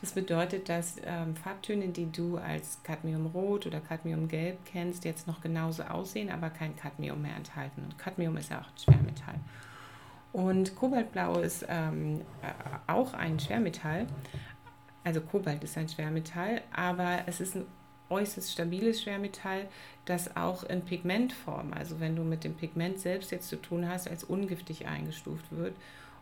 Das 0.00 0.12
bedeutet, 0.12 0.68
dass 0.68 0.96
ähm, 1.04 1.36
Farbtöne, 1.36 1.88
die 1.88 2.10
du 2.10 2.36
als 2.36 2.82
Cadmiumrot 2.82 3.66
oder 3.66 3.80
Cadmiumgelb 3.80 4.58
kennst, 4.66 5.04
jetzt 5.04 5.26
noch 5.26 5.40
genauso 5.40 5.84
aussehen, 5.84 6.30
aber 6.30 6.50
kein 6.50 6.76
Cadmium 6.76 7.22
mehr 7.22 7.36
enthalten. 7.36 7.82
Und 7.84 7.98
Cadmium 7.98 8.36
ist 8.36 8.50
ja 8.50 8.60
auch 8.60 8.66
ein 8.66 8.78
Schwermetall. 8.78 9.40
Und 10.32 10.76
Kobaltblau 10.76 11.40
ist 11.40 11.66
ähm, 11.68 12.20
äh, 12.42 12.92
auch 12.92 13.14
ein 13.14 13.40
Schwermetall, 13.40 14.06
also 15.02 15.20
Kobalt 15.20 15.64
ist 15.64 15.76
ein 15.78 15.88
Schwermetall, 15.88 16.62
aber 16.72 17.20
es 17.26 17.40
ist 17.40 17.56
ein 17.56 17.66
äußerst 18.10 18.52
stabiles 18.52 19.02
Schwermetall, 19.02 19.68
das 20.04 20.36
auch 20.36 20.64
in 20.64 20.82
Pigmentform, 20.82 21.72
also 21.72 22.00
wenn 22.00 22.16
du 22.16 22.22
mit 22.22 22.44
dem 22.44 22.54
Pigment 22.54 22.98
selbst 22.98 23.30
jetzt 23.30 23.48
zu 23.48 23.56
tun 23.56 23.88
hast, 23.88 24.08
als 24.08 24.24
ungiftig 24.24 24.86
eingestuft 24.86 25.46
wird 25.50 25.74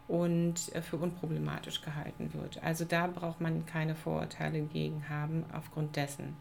und 0.06 0.74
äh, 0.74 0.82
für 0.82 0.96
unproblematisch 0.96 1.80
gehalten 1.80 2.32
wird. 2.34 2.62
Also 2.62 2.84
da 2.84 3.06
braucht 3.06 3.40
man 3.40 3.66
keine 3.66 3.94
Vorurteile 3.94 4.60
gegen 4.60 5.08
haben 5.08 5.44
aufgrund 5.52 5.96
dessen. 5.96 6.36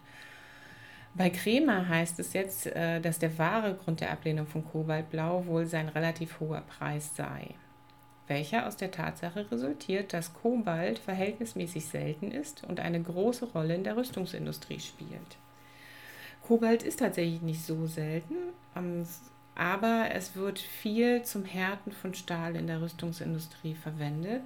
Bei 1.16 1.30
Crema 1.30 1.88
heißt 1.88 2.20
es 2.20 2.34
jetzt, 2.34 2.68
äh, 2.68 3.02
dass 3.02 3.20
der 3.20 3.38
wahre 3.38 3.74
Grund 3.76 4.02
der 4.02 4.12
Ablehnung 4.12 4.46
von 4.46 4.64
Kobaltblau 4.64 5.46
wohl 5.48 5.66
sein 5.66 5.90
relativ 5.90 6.40
hoher 6.40 6.62
Preis 6.62 7.16
sei 7.16 7.56
welcher 8.28 8.68
aus 8.68 8.76
der 8.76 8.92
Tatsache 8.92 9.50
resultiert, 9.52 10.14
dass 10.14 10.34
Kobalt 10.34 11.00
verhältnismäßig 11.00 11.86
selten 11.86 12.32
ist 12.32 12.64
und 12.64 12.80
eine 12.80 13.02
große 13.02 13.46
Rolle 13.46 13.76
in 13.76 13.84
der 13.84 13.98
Rüstungsindustrie 13.98 14.80
spielt. 14.80 15.38
Kobalt 16.48 16.84
ist 16.84 17.00
tatsächlich 17.00 17.42
nicht 17.42 17.64
so 17.64 17.88
selten, 17.88 18.36
ähm, 18.76 19.06
aber 19.56 20.10
es 20.14 20.36
wird 20.36 20.60
viel 20.60 21.24
zum 21.24 21.44
Härten 21.46 21.92
von 21.92 22.14
Stahl 22.14 22.56
in 22.56 22.68
der 22.68 22.82
Rüstungsindustrie 22.82 23.76
verwendet. 23.76 24.42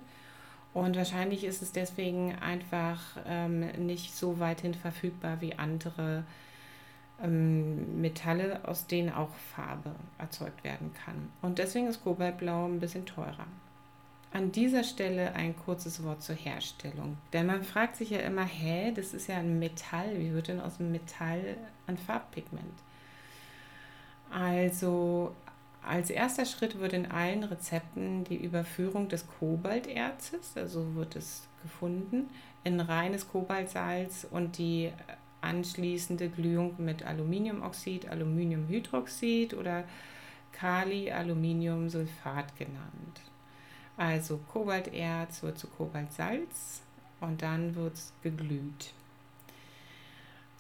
Und 0.74 0.96
wahrscheinlich 0.96 1.44
ist 1.44 1.62
es 1.62 1.74
deswegen 1.74 2.34
einfach 2.36 3.18
ähm, 3.28 3.68
nicht 3.86 4.16
so 4.16 4.40
weithin 4.40 4.74
verfügbar 4.74 5.42
wie 5.42 5.56
andere 5.56 6.24
ähm, 7.22 8.00
Metalle, 8.00 8.62
aus 8.66 8.88
denen 8.88 9.12
auch 9.12 9.34
Farbe 9.54 9.92
erzeugt 10.18 10.64
werden 10.64 10.94
kann. 11.06 11.30
Und 11.42 11.58
deswegen 11.58 11.88
ist 11.88 12.04
Kobaltblau 12.04 12.66
ein 12.66 12.80
bisschen 12.80 13.06
teurer. 13.06 13.48
An 14.34 14.54
dieser 14.54 14.86
Stelle 14.86 15.34
ein 15.34 15.58
kurzes 15.58 16.04
Wort 16.04 16.24
zur 16.24 16.36
Herstellung. 16.36 17.18
Denn 17.34 17.48
man 17.48 17.64
fragt 17.64 17.98
sich 17.98 18.12
ja 18.12 18.20
immer, 18.20 18.46
hä, 18.46 18.94
das 18.96 19.14
ist 19.14 19.28
ja 19.28 19.38
ein 19.38 19.60
Metall, 19.60 20.18
wie 20.18 20.34
wird 20.34 20.48
denn 20.48 20.62
aus 20.62 20.78
dem 20.78 20.94
Metall 20.94 21.58
ein 21.86 21.98
Farbpigment? 21.98 22.80
Also 24.30 25.36
als 25.84 26.10
erster 26.10 26.46
Schritt 26.46 26.80
wird 26.80 26.94
in 26.94 27.12
allen 27.12 27.44
Rezepten 27.44 28.24
die 28.24 28.38
Überführung 28.38 29.10
des 29.10 29.28
Kobalterzes, 29.28 30.56
also 30.56 30.96
wird 30.96 31.18
es 31.18 31.50
gefunden, 31.64 32.30
in 32.64 32.80
reines 32.80 33.28
Kobaltsalz 33.28 34.26
und 34.30 34.58
die 34.58 34.94
anschließende 35.42 36.30
Glühung 36.30 36.76
mit 36.78 37.04
Aluminiumoxid, 37.04 38.08
Aluminiumhydroxid 38.08 39.56
oder 39.56 39.84
Kalialuminiumsulfat 40.54 42.56
genannt. 42.58 43.22
Also 43.98 44.38
Kobalterz 44.52 45.44
wird 45.44 45.58
zu 45.58 45.68
Kobaltsalz 45.68 46.82
und 47.20 47.42
dann 47.42 47.76
wird 47.76 47.94
es 47.94 48.14
geglüht. 48.24 48.94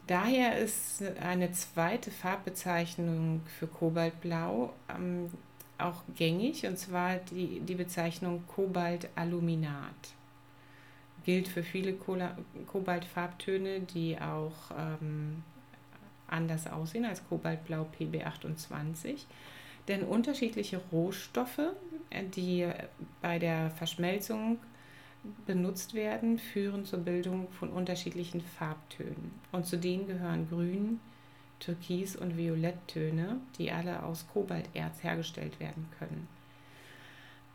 Daher 0.08 0.58
ist 0.58 1.04
eine 1.22 1.52
zweite 1.52 2.12
Farbbezeichnung 2.12 3.42
für 3.46 3.68
Kobaltblau 3.68 4.74
ähm, 4.90 5.30
auch 5.78 6.04
gängig, 6.16 6.66
und 6.66 6.78
zwar 6.78 7.16
die, 7.18 7.60
die 7.62 7.76
Bezeichnung 7.76 8.44
Kobaltaluminat. 8.48 10.14
Gilt 11.24 11.48
für 11.48 11.64
viele 11.64 11.94
Kobaltfarbtöne, 12.68 13.82
die 13.82 14.18
auch 14.20 14.72
ähm, 14.78 15.44
anders 16.28 16.68
aussehen 16.68 17.06
als 17.06 17.28
Kobaltblau 17.28 17.88
PB28. 17.98 19.26
Denn 19.88 20.04
unterschiedliche 20.04 20.82
Rohstoffe, 20.92 21.62
die 22.36 22.68
bei 23.22 23.40
der 23.40 23.72
Verschmelzung 23.72 24.60
benutzt 25.46 25.94
werden, 25.94 26.40
führen 26.40 26.86
zur 26.86 27.00
Bildung 27.00 27.48
von 27.52 27.70
unterschiedlichen 27.70 28.42
Farbtönen. 28.42 29.32
Und 29.52 29.66
zu 29.66 29.78
denen 29.78 30.08
gehören 30.08 30.50
Grün, 30.50 31.00
Türkis 31.60 32.16
und 32.16 32.38
Violetttöne, 32.38 33.40
die 33.58 33.72
alle 33.72 34.04
aus 34.04 34.26
Kobalterz 34.34 35.04
hergestellt 35.04 35.60
werden 35.60 35.88
können. 36.00 36.28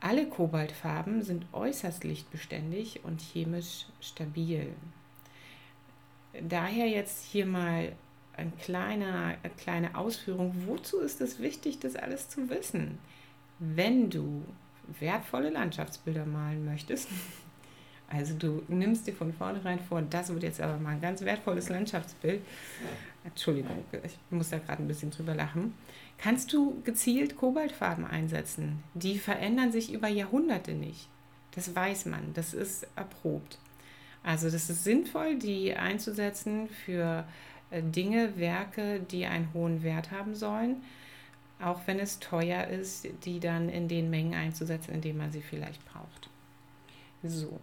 Alle 0.00 0.28
Kobaltfarben 0.28 1.22
sind 1.22 1.46
äußerst 1.52 2.04
lichtbeständig 2.04 3.02
und 3.04 3.20
chemisch 3.20 3.86
stabil. 4.00 4.72
Daher 6.40 6.86
jetzt 6.86 7.24
hier 7.24 7.46
mal 7.46 7.92
ein 8.36 8.52
kleiner, 8.58 9.36
eine 9.42 9.54
kleine 9.56 9.96
Ausführung. 9.96 10.54
Wozu 10.66 11.00
ist 11.00 11.20
es 11.20 11.40
wichtig, 11.40 11.80
das 11.80 11.96
alles 11.96 12.28
zu 12.28 12.48
wissen? 12.50 12.98
Wenn 13.58 14.10
du 14.10 14.44
wertvolle 15.00 15.50
Landschaftsbilder 15.50 16.26
malen 16.26 16.64
möchtest, 16.64 17.08
also 18.08 18.34
du 18.34 18.62
nimmst 18.68 19.06
dir 19.06 19.14
von 19.14 19.32
vornherein 19.32 19.80
vor, 19.80 20.02
das 20.02 20.32
wird 20.32 20.42
jetzt 20.42 20.60
aber 20.60 20.78
mal 20.78 20.90
ein 20.90 21.00
ganz 21.00 21.22
wertvolles 21.22 21.68
Landschaftsbild. 21.68 22.42
Entschuldigung, 23.24 23.84
ich 24.04 24.18
muss 24.30 24.50
da 24.50 24.58
gerade 24.58 24.82
ein 24.82 24.88
bisschen 24.88 25.10
drüber 25.10 25.34
lachen. 25.34 25.74
Kannst 26.18 26.52
du 26.52 26.80
gezielt 26.84 27.36
Kobaltfarben 27.36 28.04
einsetzen? 28.04 28.82
Die 28.94 29.18
verändern 29.18 29.72
sich 29.72 29.92
über 29.92 30.08
Jahrhunderte 30.08 30.72
nicht. 30.72 31.08
Das 31.52 31.74
weiß 31.74 32.06
man, 32.06 32.32
das 32.34 32.54
ist 32.54 32.86
erprobt. 32.96 33.58
Also 34.22 34.50
das 34.50 34.68
ist 34.70 34.84
sinnvoll, 34.84 35.36
die 35.36 35.74
einzusetzen 35.74 36.68
für 36.68 37.24
äh, 37.70 37.82
Dinge, 37.82 38.36
Werke, 38.36 39.00
die 39.00 39.26
einen 39.26 39.52
hohen 39.54 39.82
Wert 39.82 40.10
haben 40.10 40.34
sollen, 40.34 40.82
auch 41.62 41.80
wenn 41.86 41.98
es 41.98 42.18
teuer 42.18 42.66
ist, 42.66 43.08
die 43.24 43.40
dann 43.40 43.68
in 43.68 43.88
den 43.88 44.10
Mengen 44.10 44.34
einzusetzen, 44.34 44.94
in 44.94 45.00
denen 45.00 45.18
man 45.18 45.32
sie 45.32 45.40
vielleicht 45.40 45.84
braucht. 45.86 46.28
So, 47.22 47.58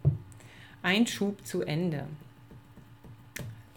ein 0.82 1.06
Schub 1.06 1.46
zu 1.46 1.62
Ende. 1.62 2.06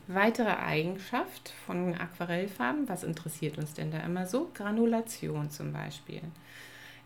Weitere 0.07 0.55
Eigenschaft 0.55 1.53
von 1.65 1.93
Aquarellfarben, 1.93 2.87
was 2.87 3.03
interessiert 3.03 3.57
uns 3.57 3.73
denn 3.73 3.91
da 3.91 3.99
immer 3.99 4.25
so? 4.25 4.49
Granulation 4.53 5.51
zum 5.51 5.73
Beispiel. 5.73 6.21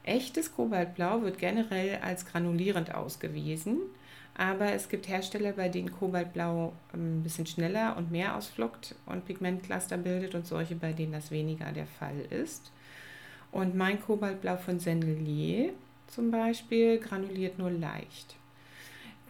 Echtes 0.03 0.55
Kobaltblau 0.55 1.21
wird 1.23 1.37
generell 1.37 1.99
als 2.01 2.25
granulierend 2.25 2.93
ausgewiesen, 2.93 3.79
aber 4.35 4.73
es 4.73 4.87
gibt 4.87 5.07
Hersteller, 5.07 5.51
bei 5.51 5.69
denen 5.69 5.91
Kobaltblau 5.91 6.73
ein 6.93 7.21
bisschen 7.21 7.45
schneller 7.45 7.97
und 7.97 8.11
mehr 8.11 8.35
ausflockt 8.35 8.95
und 9.05 9.25
Pigmentcluster 9.25 9.97
bildet 9.97 10.33
und 10.33 10.47
solche, 10.47 10.75
bei 10.75 10.93
denen 10.93 11.11
das 11.11 11.31
weniger 11.31 11.71
der 11.71 11.87
Fall 11.87 12.19
ist. 12.29 12.71
Und 13.51 13.75
mein 13.75 14.01
Kobaltblau 14.01 14.57
von 14.57 14.79
Sennelier 14.79 15.73
zum 16.07 16.31
Beispiel 16.31 16.99
granuliert 16.99 17.59
nur 17.59 17.71
leicht. 17.71 18.35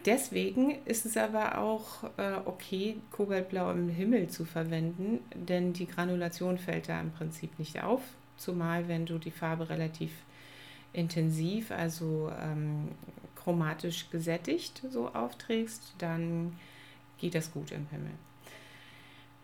Deswegen 0.04 0.78
ist 0.84 1.06
es 1.06 1.16
aber 1.16 1.58
auch 1.58 2.04
äh, 2.16 2.34
okay, 2.44 2.96
Kobaltblau 3.12 3.70
im 3.70 3.88
Himmel 3.88 4.28
zu 4.28 4.44
verwenden, 4.44 5.20
denn 5.34 5.72
die 5.72 5.86
Granulation 5.86 6.58
fällt 6.58 6.88
da 6.88 7.00
im 7.00 7.12
Prinzip 7.12 7.56
nicht 7.58 7.82
auf, 7.82 8.02
zumal 8.36 8.88
wenn 8.88 9.06
du 9.06 9.18
die 9.18 9.30
Farbe 9.30 9.68
relativ 9.68 10.10
intensiv, 10.92 11.70
also 11.70 12.32
ähm, 12.40 12.88
chromatisch 13.36 14.10
gesättigt 14.10 14.82
so 14.90 15.08
aufträgst, 15.08 15.94
dann 15.98 16.56
geht 17.18 17.36
das 17.36 17.52
gut 17.52 17.70
im 17.70 17.86
Himmel. 17.90 18.12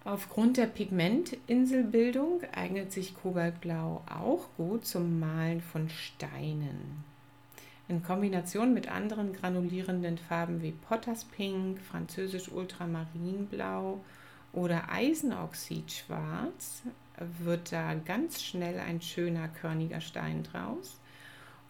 Aufgrund 0.08 0.56
der 0.56 0.64
Pigmentinselbildung 0.64 2.40
eignet 2.54 2.92
sich 2.92 3.14
Kobaltblau 3.14 4.02
auch 4.08 4.48
gut 4.56 4.86
zum 4.86 5.20
Malen 5.20 5.60
von 5.60 5.90
Steinen. 5.90 7.04
In 7.88 8.02
Kombination 8.02 8.72
mit 8.72 8.90
anderen 8.90 9.34
granulierenden 9.34 10.16
Farben 10.16 10.62
wie 10.62 10.72
Potters 10.72 11.26
Pink, 11.26 11.82
französisch 11.82 12.50
Ultramarinblau 12.50 14.00
oder 14.54 14.90
Eisenoxidschwarz 14.90 16.84
wird 17.44 17.70
da 17.70 17.92
ganz 17.92 18.42
schnell 18.42 18.80
ein 18.80 19.02
schöner 19.02 19.48
körniger 19.48 20.00
Stein 20.00 20.42
draus. 20.42 20.98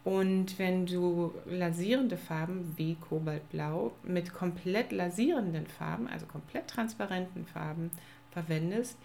Und 0.04 0.60
wenn 0.60 0.86
du 0.86 1.34
lasierende 1.44 2.16
Farben 2.16 2.72
wie 2.76 2.94
Kobaltblau 2.94 3.90
mit 4.04 4.32
komplett 4.32 4.92
lasierenden 4.92 5.66
Farben, 5.66 6.06
also 6.06 6.24
komplett 6.26 6.68
transparenten 6.68 7.44
Farben 7.44 7.90
verwendest, 8.30 8.96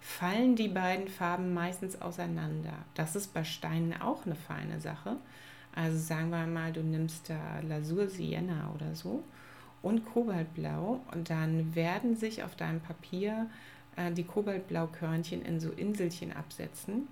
fallen 0.00 0.56
die 0.56 0.68
beiden 0.68 1.08
Farben 1.08 1.54
meistens 1.54 2.00
auseinander. 2.02 2.74
Das 2.94 3.16
ist 3.16 3.32
bei 3.32 3.44
Steinen 3.44 4.00
auch 4.00 4.26
eine 4.26 4.34
feine 4.34 4.80
Sache. 4.80 5.16
Also 5.74 5.98
sagen 5.98 6.30
wir 6.30 6.46
mal, 6.46 6.72
du 6.72 6.82
nimmst 6.82 7.30
da 7.30 7.60
Lasur 7.60 8.08
Sienna 8.08 8.72
oder 8.74 8.94
so 8.94 9.22
und 9.80 10.04
Kobaltblau 10.04 11.00
und 11.12 11.30
dann 11.30 11.74
werden 11.74 12.16
sich 12.16 12.42
auf 12.42 12.54
deinem 12.56 12.80
Papier 12.80 13.48
äh, 13.96 14.12
die 14.12 14.24
Kobaltblaukörnchen 14.24 15.42
in 15.42 15.60
so 15.60 15.70
Inselchen 15.70 16.32
absetzen 16.32 17.08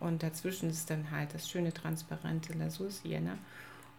und 0.00 0.22
dazwischen 0.22 0.70
ist 0.70 0.90
dann 0.90 1.10
halt 1.10 1.32
das 1.34 1.48
schöne 1.48 1.72
transparente 1.72 2.54
Lasur 2.54 2.90
Sienna 2.90 3.38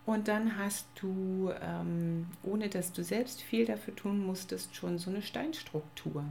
und 0.06 0.28
dann 0.28 0.58
hast 0.58 0.88
du, 0.96 1.52
ähm, 1.62 2.28
ohne 2.44 2.70
dass 2.70 2.92
du 2.92 3.04
selbst 3.04 3.42
viel 3.42 3.66
dafür 3.66 3.96
tun 3.96 4.26
musstest, 4.26 4.76
schon 4.76 4.98
so 4.98 5.10
eine 5.12 5.22
Steinstruktur. 5.22 6.26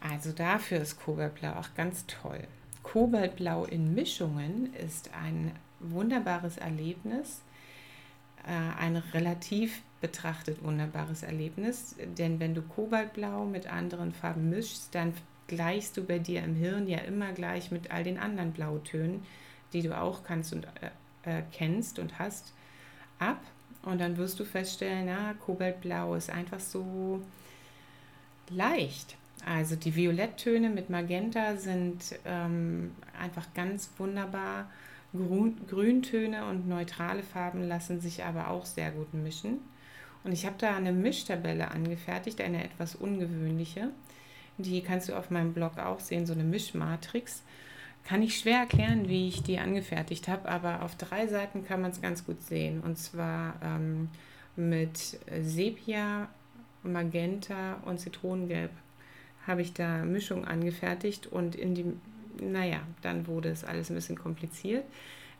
Also 0.00 0.32
dafür 0.32 0.78
ist 0.78 1.00
Kobaltblau 1.00 1.52
auch 1.52 1.74
ganz 1.74 2.06
toll. 2.06 2.46
Kobaltblau 2.82 3.64
in 3.64 3.94
Mischungen 3.94 4.72
ist 4.74 5.10
ein 5.14 5.52
wunderbares 5.80 6.56
Erlebnis, 6.56 7.42
äh, 8.46 8.80
ein 8.80 8.96
relativ 8.96 9.82
betrachtet 10.00 10.62
wunderbares 10.62 11.22
Erlebnis, 11.22 11.96
denn 12.16 12.38
wenn 12.38 12.54
du 12.54 12.62
Kobaltblau 12.62 13.44
mit 13.44 13.66
anderen 13.66 14.12
Farben 14.12 14.48
mischst, 14.48 14.94
dann 14.94 15.12
gleichst 15.48 15.96
du 15.96 16.04
bei 16.04 16.18
dir 16.18 16.42
im 16.44 16.54
Hirn 16.54 16.86
ja 16.86 16.98
immer 16.98 17.32
gleich 17.32 17.70
mit 17.70 17.90
all 17.90 18.04
den 18.04 18.18
anderen 18.18 18.52
Blautönen, 18.52 19.26
die 19.72 19.82
du 19.82 19.98
auch 19.98 20.22
kannst 20.22 20.52
und 20.52 20.66
äh, 21.24 21.38
äh 21.38 21.42
kennst 21.52 21.98
und 21.98 22.18
hast, 22.18 22.52
ab. 23.18 23.40
Und 23.82 24.00
dann 24.00 24.16
wirst 24.16 24.38
du 24.38 24.44
feststellen, 24.44 25.06
na, 25.06 25.34
Kobaltblau 25.34 26.14
ist 26.14 26.30
einfach 26.30 26.60
so 26.60 27.22
leicht. 28.50 29.16
Also 29.46 29.76
die 29.76 29.94
Violetttöne 29.94 30.68
mit 30.68 30.90
Magenta 30.90 31.56
sind 31.56 32.18
ähm, 32.24 32.92
einfach 33.18 33.46
ganz 33.54 33.90
wunderbar 33.98 34.70
Grün, 35.12 35.56
Grüntöne 35.66 36.44
und 36.46 36.68
neutrale 36.68 37.22
Farben 37.22 37.66
lassen 37.66 38.00
sich 38.00 38.24
aber 38.24 38.50
auch 38.50 38.66
sehr 38.66 38.90
gut 38.90 39.14
mischen. 39.14 39.58
Und 40.24 40.32
ich 40.32 40.44
habe 40.44 40.56
da 40.58 40.76
eine 40.76 40.92
Mischtabelle 40.92 41.70
angefertigt, 41.70 42.40
eine 42.40 42.64
etwas 42.64 42.94
ungewöhnliche. 42.94 43.90
Die 44.58 44.82
kannst 44.82 45.08
du 45.08 45.14
auf 45.14 45.30
meinem 45.30 45.54
Blog 45.54 45.78
auch 45.78 46.00
sehen, 46.00 46.26
so 46.26 46.32
eine 46.32 46.44
Mischmatrix. 46.44 47.42
Kann 48.04 48.22
ich 48.22 48.38
schwer 48.38 48.58
erklären, 48.58 49.08
wie 49.08 49.28
ich 49.28 49.42
die 49.42 49.58
angefertigt 49.58 50.28
habe, 50.28 50.48
aber 50.48 50.82
auf 50.82 50.96
drei 50.96 51.26
Seiten 51.26 51.64
kann 51.64 51.80
man 51.80 51.92
es 51.92 52.02
ganz 52.02 52.24
gut 52.26 52.42
sehen. 52.42 52.80
Und 52.80 52.98
zwar 52.98 53.54
ähm, 53.62 54.10
mit 54.56 55.18
Sepia, 55.42 56.28
Magenta 56.82 57.74
und 57.84 57.98
Zitronengelb 57.98 58.70
habe 59.48 59.62
ich 59.62 59.72
da 59.72 60.04
Mischung 60.04 60.44
angefertigt 60.44 61.26
und 61.26 61.56
in 61.56 61.74
die 61.74 61.92
naja, 62.40 62.80
dann 63.02 63.26
wurde 63.26 63.50
es 63.50 63.64
alles 63.64 63.90
ein 63.90 63.94
bisschen 63.94 64.18
kompliziert. 64.18 64.84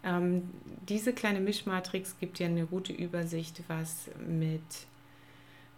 Ähm, 0.05 0.51
diese 0.89 1.13
kleine 1.13 1.41
Mischmatrix 1.41 2.19
gibt 2.19 2.39
dir 2.39 2.47
eine 2.47 2.67
gute 2.67 2.93
Übersicht, 2.93 3.63
was 3.69 4.11
mit 4.27 4.63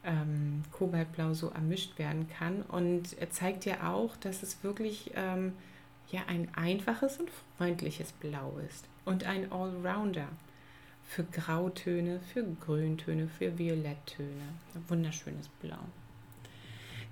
ähm, 0.04 0.62
Kobaltblau 0.72 1.34
so 1.34 1.48
ermischt 1.48 1.98
werden 1.98 2.28
kann 2.28 2.62
und 2.62 3.16
zeigt 3.30 3.64
dir 3.64 3.86
auch, 3.88 4.16
dass 4.16 4.42
es 4.42 4.62
wirklich 4.62 5.12
ähm, 5.14 5.52
ja, 6.10 6.22
ein 6.26 6.48
einfaches 6.54 7.18
und 7.18 7.30
freundliches 7.56 8.12
Blau 8.12 8.58
ist 8.66 8.86
und 9.04 9.24
ein 9.24 9.50
Allrounder 9.52 10.28
für 11.04 11.24
Grautöne, 11.24 12.20
für 12.32 12.44
Grüntöne, 12.44 13.28
für 13.28 13.58
Violetttöne. 13.58 14.28
Ein 14.74 14.84
wunderschönes 14.88 15.48
Blau. 15.60 15.78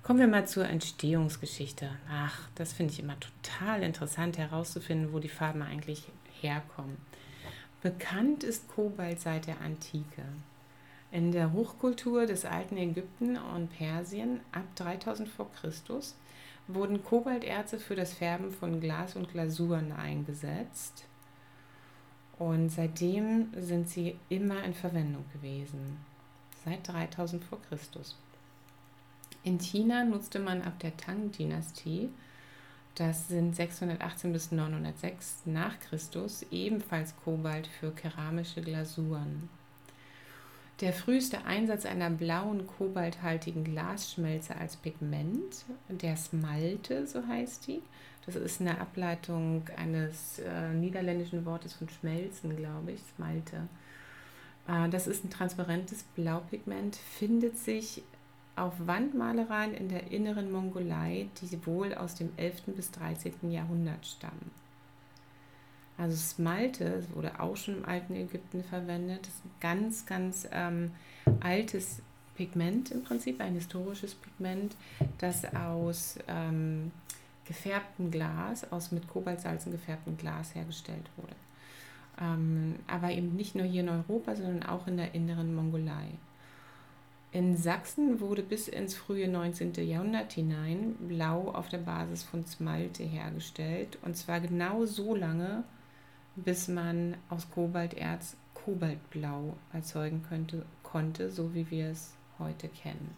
Kommen 0.03 0.19
wir 0.19 0.27
mal 0.27 0.47
zur 0.47 0.67
Entstehungsgeschichte. 0.67 1.89
Ach, 2.09 2.49
das 2.55 2.73
finde 2.73 2.93
ich 2.93 2.99
immer 2.99 3.17
total 3.19 3.83
interessant 3.83 4.37
herauszufinden, 4.37 5.13
wo 5.13 5.19
die 5.19 5.29
Farben 5.29 5.61
eigentlich 5.61 6.03
herkommen. 6.41 6.97
Bekannt 7.81 8.43
ist 8.43 8.67
Kobalt 8.69 9.19
seit 9.19 9.47
der 9.47 9.61
Antike. 9.61 10.23
In 11.11 11.31
der 11.31 11.53
Hochkultur 11.53 12.25
des 12.25 12.45
alten 12.45 12.77
Ägypten 12.77 13.37
und 13.37 13.69
Persien 13.69 14.41
ab 14.51 14.65
3000 14.75 15.27
vor 15.27 15.51
Christus 15.51 16.15
wurden 16.67 17.03
Kobalterze 17.03 17.79
für 17.79 17.95
das 17.95 18.13
Färben 18.13 18.51
von 18.51 18.79
Glas 18.79 19.15
und 19.15 19.31
Glasuren 19.31 19.91
eingesetzt. 19.91 21.05
Und 22.37 22.69
seitdem 22.69 23.49
sind 23.57 23.89
sie 23.89 24.17
immer 24.29 24.63
in 24.63 24.73
Verwendung 24.73 25.25
gewesen. 25.33 25.97
Seit 26.63 26.87
3000 26.87 27.43
vor 27.43 27.61
Christus. 27.63 28.15
In 29.43 29.59
China 29.59 30.03
nutzte 30.03 30.39
man 30.39 30.61
ab 30.61 30.79
der 30.79 30.95
Tang-Dynastie, 30.97 32.09
das 32.95 33.29
sind 33.29 33.55
618 33.55 34.33
bis 34.33 34.51
906 34.51 35.43
nach 35.45 35.79
Christus, 35.79 36.45
ebenfalls 36.51 37.15
Kobalt 37.23 37.67
für 37.67 37.91
keramische 37.91 38.61
Glasuren. 38.61 39.49
Der 40.81 40.93
früheste 40.93 41.45
Einsatz 41.45 41.85
einer 41.85 42.09
blauen 42.09 42.65
kobalthaltigen 42.67 43.63
Glasschmelze 43.65 44.55
als 44.55 44.77
Pigment, 44.77 45.65
der 45.89 46.15
Smalte, 46.15 47.05
so 47.05 47.25
heißt 47.25 47.67
die. 47.67 47.81
Das 48.25 48.35
ist 48.35 48.61
eine 48.61 48.79
Ableitung 48.79 49.63
eines 49.75 50.39
äh, 50.39 50.73
niederländischen 50.73 51.45
Wortes 51.45 51.73
von 51.73 51.89
Schmelzen, 51.89 52.55
glaube 52.55 52.91
ich, 52.91 53.01
Smalte. 53.15 53.67
Äh, 54.67 54.89
das 54.89 55.07
ist 55.07 55.25
ein 55.25 55.29
transparentes 55.29 56.03
Blaupigment, 56.15 56.95
findet 56.95 57.57
sich 57.57 58.03
auf 58.59 58.73
Wandmalereien 58.85 59.73
in 59.73 59.89
der 59.89 60.11
inneren 60.11 60.51
Mongolei, 60.51 61.27
die 61.41 61.65
wohl 61.65 61.93
aus 61.93 62.15
dem 62.15 62.31
11. 62.37 62.63
bis 62.75 62.91
13. 62.91 63.51
Jahrhundert 63.51 64.05
stammen. 64.05 64.51
Also 65.97 66.15
Smalte 66.15 67.03
wurde 67.13 67.39
auch 67.39 67.57
schon 67.57 67.79
im 67.79 67.85
alten 67.85 68.15
Ägypten 68.15 68.63
verwendet. 68.63 69.21
Das 69.23 69.33
ist 69.33 69.45
ein 69.45 69.51
ganz, 69.59 70.05
ganz 70.05 70.47
ähm, 70.51 70.91
altes 71.41 72.01
Pigment 72.35 72.91
im 72.91 73.03
Prinzip, 73.03 73.41
ein 73.41 73.53
historisches 73.53 74.15
Pigment, 74.15 74.75
das 75.17 75.43
aus 75.53 76.17
ähm, 76.29 76.91
gefärbtem 77.45 78.11
Glas, 78.11 78.71
aus 78.71 78.91
mit 78.93 79.09
Kobaltsalzen 79.09 79.73
gefärbtem 79.73 80.15
Glas 80.17 80.55
hergestellt 80.55 81.09
wurde. 81.17 81.35
Ähm, 82.21 82.75
aber 82.87 83.11
eben 83.11 83.35
nicht 83.35 83.55
nur 83.55 83.65
hier 83.65 83.81
in 83.81 83.89
Europa, 83.89 84.35
sondern 84.35 84.63
auch 84.63 84.87
in 84.87 84.95
der 84.95 85.13
inneren 85.13 85.53
Mongolei. 85.53 86.11
In 87.31 87.55
Sachsen 87.55 88.19
wurde 88.21 88.41
bis 88.41 88.67
ins 88.67 88.95
frühe 88.95 89.27
19. 89.27 89.73
Jahrhundert 89.75 90.33
hinein 90.33 90.95
Blau 90.99 91.51
auf 91.51 91.69
der 91.69 91.77
Basis 91.77 92.23
von 92.23 92.43
Smalte 92.47 93.03
hergestellt. 93.03 93.99
Und 94.01 94.17
zwar 94.17 94.39
genau 94.39 94.85
so 94.85 95.13
lange, 95.15 95.63
bis 96.35 96.67
man 96.67 97.15
aus 97.29 97.51
Kobalterz 97.51 98.35
Kobaltblau 98.55 99.55
erzeugen 99.73 100.23
könnte, 100.27 100.65
konnte, 100.81 101.29
so 101.29 101.53
wie 101.53 101.69
wir 101.69 101.91
es 101.91 102.15
heute 102.39 102.67
kennen. 102.67 103.15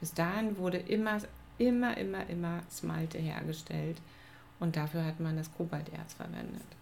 Bis 0.00 0.14
dahin 0.14 0.56
wurde 0.56 0.78
immer, 0.78 1.18
immer, 1.58 1.98
immer, 1.98 2.28
immer 2.30 2.62
Smalte 2.70 3.18
hergestellt 3.18 4.00
und 4.58 4.76
dafür 4.76 5.04
hat 5.04 5.20
man 5.20 5.36
das 5.36 5.52
Kobalterz 5.52 6.14
verwendet. 6.14 6.77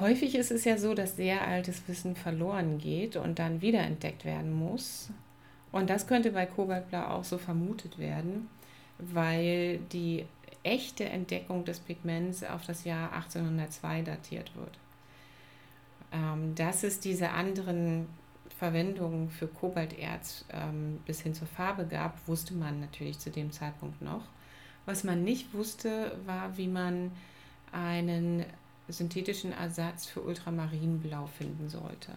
Häufig 0.00 0.34
ist 0.34 0.50
es 0.50 0.64
ja 0.64 0.78
so, 0.78 0.94
dass 0.94 1.16
sehr 1.16 1.46
altes 1.46 1.86
Wissen 1.86 2.16
verloren 2.16 2.78
geht 2.78 3.16
und 3.16 3.38
dann 3.38 3.60
wiederentdeckt 3.60 4.24
werden 4.24 4.50
muss. 4.50 5.10
Und 5.72 5.90
das 5.90 6.06
könnte 6.06 6.32
bei 6.32 6.46
Kobaltblau 6.46 7.02
auch 7.02 7.24
so 7.24 7.36
vermutet 7.36 7.98
werden, 7.98 8.48
weil 8.98 9.78
die 9.92 10.24
echte 10.62 11.04
Entdeckung 11.04 11.64
des 11.66 11.80
Pigments 11.80 12.42
auf 12.42 12.64
das 12.66 12.84
Jahr 12.84 13.12
1802 13.12 14.02
datiert 14.02 14.56
wird. 14.56 14.78
Ähm, 16.12 16.54
dass 16.54 16.82
es 16.82 16.98
diese 17.00 17.30
anderen 17.30 18.06
Verwendungen 18.58 19.30
für 19.30 19.46
Kobalterz 19.48 20.44
ähm, 20.50 21.00
bis 21.06 21.20
hin 21.20 21.34
zur 21.34 21.46
Farbe 21.46 21.86
gab, 21.86 22.26
wusste 22.26 22.54
man 22.54 22.80
natürlich 22.80 23.18
zu 23.18 23.30
dem 23.30 23.52
Zeitpunkt 23.52 24.02
noch. 24.02 24.24
Was 24.86 25.04
man 25.04 25.24
nicht 25.24 25.52
wusste, 25.54 26.18
war, 26.26 26.56
wie 26.56 26.68
man 26.68 27.12
einen 27.70 28.44
synthetischen 28.92 29.52
Ersatz 29.52 30.06
für 30.06 30.22
Ultramarinblau 30.22 31.26
finden 31.26 31.68
sollte. 31.68 32.12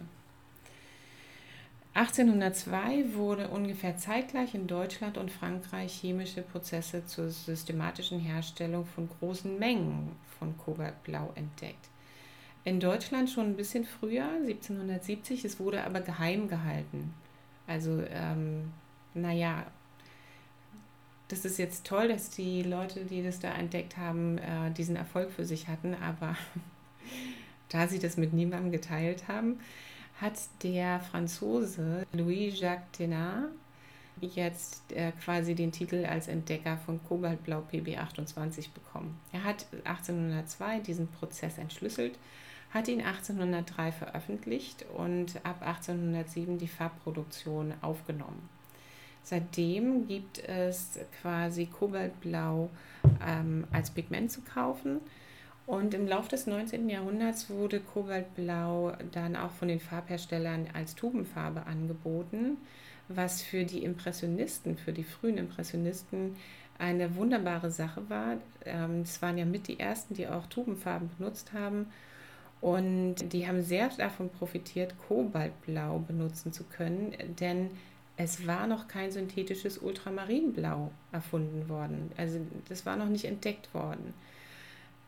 1802 1.94 3.14
wurde 3.14 3.48
ungefähr 3.48 3.96
zeitgleich 3.96 4.54
in 4.54 4.66
Deutschland 4.66 5.16
und 5.16 5.30
Frankreich 5.30 5.92
chemische 5.92 6.42
Prozesse 6.42 7.06
zur 7.06 7.30
systematischen 7.30 8.18
Herstellung 8.18 8.84
von 8.84 9.08
großen 9.08 9.58
Mengen 9.60 10.16
von 10.38 10.58
Kobaltblau 10.58 11.30
entdeckt. 11.36 11.88
In 12.64 12.80
Deutschland 12.80 13.30
schon 13.30 13.46
ein 13.46 13.56
bisschen 13.56 13.84
früher, 13.84 14.24
1770, 14.24 15.44
es 15.44 15.60
wurde 15.60 15.84
aber 15.84 16.00
geheim 16.00 16.48
gehalten. 16.48 17.14
Also, 17.68 18.02
ähm, 18.10 18.72
naja, 19.14 19.64
das 21.28 21.44
ist 21.44 21.58
jetzt 21.58 21.86
toll, 21.86 22.08
dass 22.08 22.30
die 22.30 22.62
Leute, 22.62 23.04
die 23.04 23.22
das 23.22 23.40
da 23.40 23.52
entdeckt 23.52 23.96
haben, 23.96 24.38
äh, 24.38 24.70
diesen 24.70 24.96
Erfolg 24.96 25.30
für 25.32 25.44
sich 25.44 25.68
hatten, 25.68 25.94
aber 25.94 26.36
da 27.68 27.88
sie 27.88 27.98
das 27.98 28.16
mit 28.16 28.32
niemandem 28.32 28.72
geteilt 28.72 29.28
haben, 29.28 29.60
hat 30.20 30.38
der 30.62 31.00
Franzose 31.00 32.06
Louis-Jacques 32.12 32.86
Thénard 32.98 33.48
jetzt 34.20 34.92
äh, 34.92 35.12
quasi 35.12 35.54
den 35.54 35.72
Titel 35.72 36.04
als 36.04 36.28
Entdecker 36.28 36.76
von 36.78 37.02
Kobaltblau 37.02 37.64
PB28 37.70 38.72
bekommen. 38.72 39.18
Er 39.32 39.44
hat 39.44 39.66
1802 39.84 40.80
diesen 40.80 41.08
Prozess 41.08 41.58
entschlüsselt, 41.58 42.16
hat 42.70 42.88
ihn 42.88 43.00
1803 43.00 43.92
veröffentlicht 43.92 44.84
und 44.94 45.44
ab 45.44 45.62
1807 45.62 46.58
die 46.58 46.68
Farbproduktion 46.68 47.74
aufgenommen. 47.80 48.48
Seitdem 49.24 50.06
gibt 50.06 50.38
es 50.38 50.98
quasi 51.22 51.64
Kobaltblau 51.66 52.68
ähm, 53.26 53.66
als 53.72 53.90
Pigment 53.90 54.30
zu 54.30 54.42
kaufen. 54.42 55.00
Und 55.66 55.94
im 55.94 56.06
Laufe 56.06 56.28
des 56.28 56.46
19. 56.46 56.90
Jahrhunderts 56.90 57.48
wurde 57.48 57.80
Kobaltblau 57.80 58.92
dann 59.12 59.34
auch 59.34 59.50
von 59.50 59.68
den 59.68 59.80
Farbherstellern 59.80 60.68
als 60.74 60.94
Tubenfarbe 60.94 61.64
angeboten, 61.64 62.58
was 63.08 63.40
für 63.40 63.64
die 63.64 63.82
Impressionisten, 63.82 64.76
für 64.76 64.92
die 64.92 65.04
frühen 65.04 65.38
Impressionisten 65.38 66.36
eine 66.78 67.16
wunderbare 67.16 67.70
Sache 67.70 68.08
war. 68.10 68.36
Ähm, 68.66 69.02
es 69.02 69.22
waren 69.22 69.38
ja 69.38 69.46
mit 69.46 69.68
die 69.68 69.80
ersten, 69.80 70.12
die 70.12 70.28
auch 70.28 70.46
Tubenfarben 70.46 71.08
benutzt 71.16 71.54
haben. 71.54 71.86
Und 72.60 73.32
die 73.32 73.46
haben 73.46 73.62
sehr 73.62 73.88
davon 73.88 74.28
profitiert, 74.28 74.94
Kobaltblau 75.08 75.98
benutzen 75.98 76.52
zu 76.52 76.64
können, 76.64 77.14
denn 77.38 77.70
es 78.16 78.46
war 78.46 78.66
noch 78.66 78.86
kein 78.86 79.10
synthetisches 79.10 79.78
Ultramarinblau 79.78 80.90
erfunden 81.12 81.68
worden. 81.68 82.12
Also 82.16 82.40
das 82.68 82.86
war 82.86 82.96
noch 82.96 83.08
nicht 83.08 83.24
entdeckt 83.24 83.74
worden. 83.74 84.14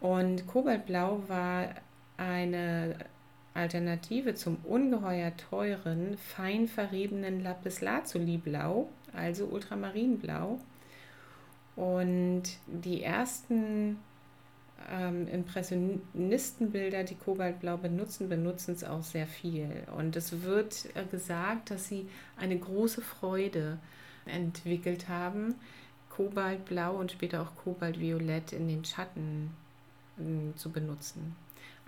Und 0.01 0.47
Kobaltblau 0.47 1.23
war 1.29 1.69
eine 2.17 2.97
Alternative 3.55 4.35
zum 4.35 4.59
ungeheuer 4.65 5.37
teuren, 5.37 6.19
fein 6.19 6.69
verriebenen 6.69 7.43
Lapislazuli-Blau, 7.43 8.89
also 9.15 9.47
Ultramarinblau. 9.47 10.61
Und 11.77 12.43
die 12.67 13.03
ersten 13.03 13.99
ähm, 14.91 15.27
Impressionistenbilder, 15.29 17.05
die 17.05 17.15
Kobaltblau 17.15 17.77
benutzen, 17.77 18.29
benutzen 18.29 18.75
es 18.75 18.85
auch 18.85 19.03
sehr 19.03 19.27
viel. 19.27 19.69
Und 19.97 20.17
es 20.17 20.43
wird 20.43 20.87
äh, 20.95 21.05
gesagt, 21.05 21.71
dass 21.71 21.89
sie 21.89 22.09
eine 22.37 22.59
große 22.59 23.03
Freude 23.03 23.79
entwickelt 24.27 25.09
haben, 25.09 25.55
Kobaltblau 26.11 26.97
und 26.97 27.13
später 27.13 27.43
auch 27.43 27.55
Kobaltviolett 27.63 28.53
in 28.53 28.69
den 28.69 28.85
Schatten 28.85 29.51
äh, 30.19 30.57
zu 30.57 30.71
benutzen. 30.71 31.37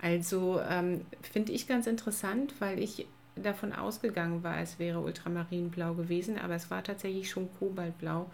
Also 0.01 0.61
ähm, 0.61 1.05
finde 1.21 1.51
ich 1.51 1.67
ganz 1.67 1.87
interessant, 1.87 2.53
weil 2.59 2.79
ich 2.79 3.05
davon 3.35 3.73
ausgegangen 3.73 4.43
war, 4.43 4.59
es 4.59 4.79
wäre 4.79 4.99
Ultramarinblau 4.99 5.93
gewesen, 5.93 6.37
aber 6.37 6.55
es 6.55 6.71
war 6.71 6.83
tatsächlich 6.83 7.29
schon 7.29 7.49
Kobaltblau 7.57 8.29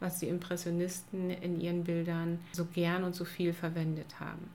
was 0.00 0.18
die 0.18 0.28
Impressionisten 0.28 1.30
in 1.30 1.60
ihren 1.60 1.84
Bildern 1.84 2.40
so 2.52 2.64
gern 2.64 3.04
und 3.04 3.14
so 3.14 3.24
viel 3.24 3.52
verwendet 3.52 4.18
haben. 4.18 4.50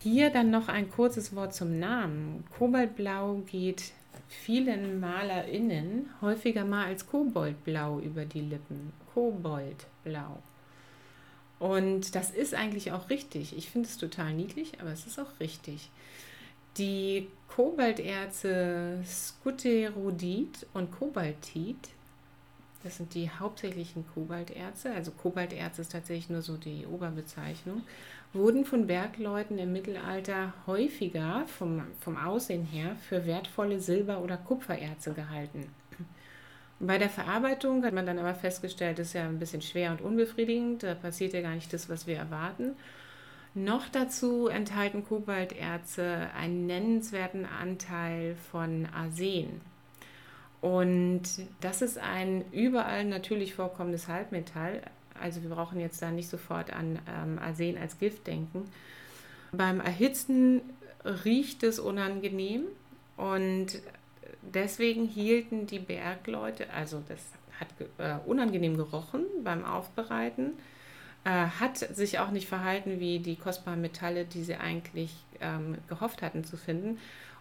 Hier 0.00 0.30
dann 0.30 0.50
noch 0.50 0.68
ein 0.68 0.90
kurzes 0.90 1.34
Wort 1.34 1.54
zum 1.54 1.78
Namen. 1.80 2.44
Kobaltblau 2.56 3.42
geht 3.46 3.92
vielen 4.28 5.00
MalerInnen 5.00 6.10
häufiger 6.20 6.64
mal 6.64 6.86
als 6.86 7.06
Koboldblau 7.06 8.00
über 8.00 8.24
die 8.24 8.42
Lippen. 8.42 8.92
Koboldblau. 9.14 10.42
Und 11.58 12.14
das 12.14 12.30
ist 12.30 12.54
eigentlich 12.54 12.92
auch 12.92 13.08
richtig. 13.08 13.56
Ich 13.56 13.70
finde 13.70 13.88
es 13.88 13.96
total 13.96 14.34
niedlich, 14.34 14.80
aber 14.80 14.92
es 14.92 15.06
ist 15.06 15.18
auch 15.18 15.40
richtig. 15.40 15.90
Die 16.76 17.28
Kobalterze 17.48 19.02
Skuterodit 19.06 20.66
und 20.74 20.92
Kobaltit 20.92 21.88
das 22.86 22.98
sind 22.98 23.14
die 23.14 23.28
hauptsächlichen 23.28 24.04
Kobalterze. 24.14 24.92
Also 24.92 25.10
Kobalterze 25.10 25.82
ist 25.82 25.90
tatsächlich 25.90 26.30
nur 26.30 26.40
so 26.40 26.56
die 26.56 26.86
Oberbezeichnung. 26.86 27.82
Wurden 28.32 28.64
von 28.64 28.86
Bergleuten 28.86 29.58
im 29.58 29.72
Mittelalter 29.72 30.54
häufiger 30.68 31.44
vom, 31.46 31.82
vom 32.00 32.16
Aussehen 32.16 32.64
her 32.64 32.96
für 33.08 33.26
wertvolle 33.26 33.80
Silber- 33.80 34.22
oder 34.22 34.36
Kupfererze 34.36 35.14
gehalten. 35.14 35.66
Bei 36.78 36.98
der 36.98 37.10
Verarbeitung 37.10 37.84
hat 37.84 37.92
man 37.92 38.06
dann 38.06 38.18
aber 38.18 38.34
festgestellt, 38.34 39.00
das 39.00 39.08
ist 39.08 39.14
ja 39.14 39.24
ein 39.24 39.40
bisschen 39.40 39.62
schwer 39.62 39.90
und 39.90 40.00
unbefriedigend. 40.00 40.84
Da 40.84 40.94
passiert 40.94 41.32
ja 41.32 41.40
gar 41.40 41.54
nicht 41.54 41.72
das, 41.72 41.88
was 41.88 42.06
wir 42.06 42.16
erwarten. 42.16 42.76
Noch 43.54 43.88
dazu 43.88 44.46
enthalten 44.46 45.04
Kobalterze 45.04 46.28
einen 46.38 46.66
nennenswerten 46.66 47.46
Anteil 47.46 48.36
von 48.52 48.86
Arsen. 48.94 49.60
Und 50.66 51.22
das 51.60 51.80
ist 51.80 51.96
ein 51.96 52.44
überall 52.50 53.04
natürlich 53.04 53.54
vorkommendes 53.54 54.08
Halbmetall. 54.08 54.82
Also 55.14 55.40
wir 55.42 55.50
brauchen 55.50 55.78
jetzt 55.78 56.02
da 56.02 56.10
nicht 56.10 56.28
sofort 56.28 56.72
an 56.72 56.98
ähm, 57.08 57.38
Arsen 57.38 57.78
als 57.78 58.00
Gift 58.00 58.26
denken. 58.26 58.64
Beim 59.52 59.78
Erhitzen 59.78 60.60
riecht 61.04 61.62
es 61.62 61.78
unangenehm 61.78 62.64
und 63.16 63.80
deswegen 64.42 65.06
hielten 65.06 65.68
die 65.68 65.78
Bergleute, 65.78 66.68
also 66.70 67.00
das 67.06 67.20
hat 67.60 67.68
äh, 67.98 68.18
unangenehm 68.28 68.76
gerochen 68.76 69.24
beim 69.44 69.64
Aufbereiten, 69.64 70.54
äh, 71.22 71.30
hat 71.30 71.78
sich 71.78 72.18
auch 72.18 72.32
nicht 72.32 72.48
verhalten 72.48 72.98
wie 72.98 73.20
die 73.20 73.36
kostbaren 73.36 73.80
Metalle, 73.80 74.24
die 74.24 74.42
sie 74.42 74.56
eigentlich 74.56 75.14
ähm, 75.40 75.78
gehofft 75.88 76.22
hatten 76.22 76.42
zu 76.42 76.56
finden. 76.56 76.98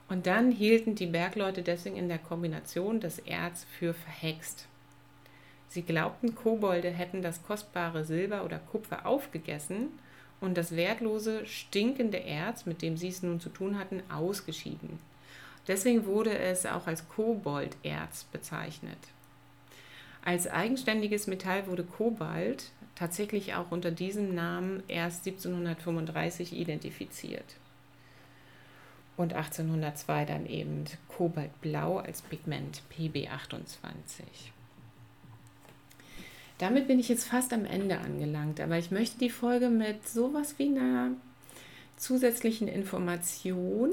Und 0.08 0.28
dann 0.28 0.52
hielten 0.52 0.96
die 0.96 1.08
Bergleute 1.08 1.64
deswegen 1.64 1.96
in 1.96 2.10
der 2.10 2.20
Kombination 2.20 3.00
das 3.00 3.20
Erz 3.20 3.66
für 3.78 3.94
verhext. 3.94 4.68
Sie 5.68 5.82
glaubten, 5.82 6.36
Kobolde 6.36 6.90
hätten 6.90 7.22
das 7.22 7.44
kostbare 7.44 8.06
Silber 8.06 8.46
oder 8.46 8.60
Kupfer 8.60 9.06
aufgegessen 9.06 9.90
und 10.40 10.58
das 10.58 10.76
wertlose, 10.76 11.46
stinkende 11.46 12.20
Erz, 12.20 12.66
mit 12.66 12.82
dem 12.82 12.98
sie 12.98 13.08
es 13.08 13.24
nun 13.24 13.40
zu 13.40 13.50
tun 13.50 13.80
hatten, 13.80 14.04
ausgeschieden. 14.10 15.00
Deswegen 15.68 16.06
wurde 16.06 16.38
es 16.38 16.66
auch 16.66 16.86
als 16.86 17.10
Kobolderz 17.10 18.26
bezeichnet. 18.32 18.98
Als 20.24 20.48
eigenständiges 20.48 21.28
Metall 21.28 21.68
wurde 21.68 21.84
Kobalt 21.84 22.72
tatsächlich 22.96 23.56
auch 23.56 23.72
unter 23.72 23.92
diesem 23.92 24.34
Namen 24.34 24.84
erst 24.88 25.26
1735 25.28 26.54
identifiziert. 26.54 27.56
Und 29.18 29.34
1802 29.34 30.26
dann 30.26 30.46
eben 30.46 30.84
Kobaltblau 31.08 31.98
als 32.00 32.22
Pigment 32.22 32.82
PB28. 32.92 34.24
Damit 36.58 36.88
bin 36.88 37.00
ich 37.00 37.10
jetzt 37.10 37.28
fast 37.28 37.54
am 37.54 37.66
Ende 37.66 38.00
angelangt, 38.00 38.60
aber 38.60 38.78
ich 38.78 38.92
möchte 38.92 39.18
die 39.18 39.30
Folge 39.30 39.70
mit 39.70 40.08
sowas 40.08 40.56
wie 40.58 40.68
einer 40.68 41.12
zusätzlichen 41.98 42.68
Information, 42.68 43.92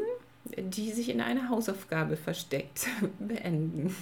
die 0.57 0.91
sich 0.91 1.09
in 1.09 1.21
einer 1.21 1.49
Hausaufgabe 1.49 2.17
versteckt, 2.17 2.87
beenden. 3.19 3.95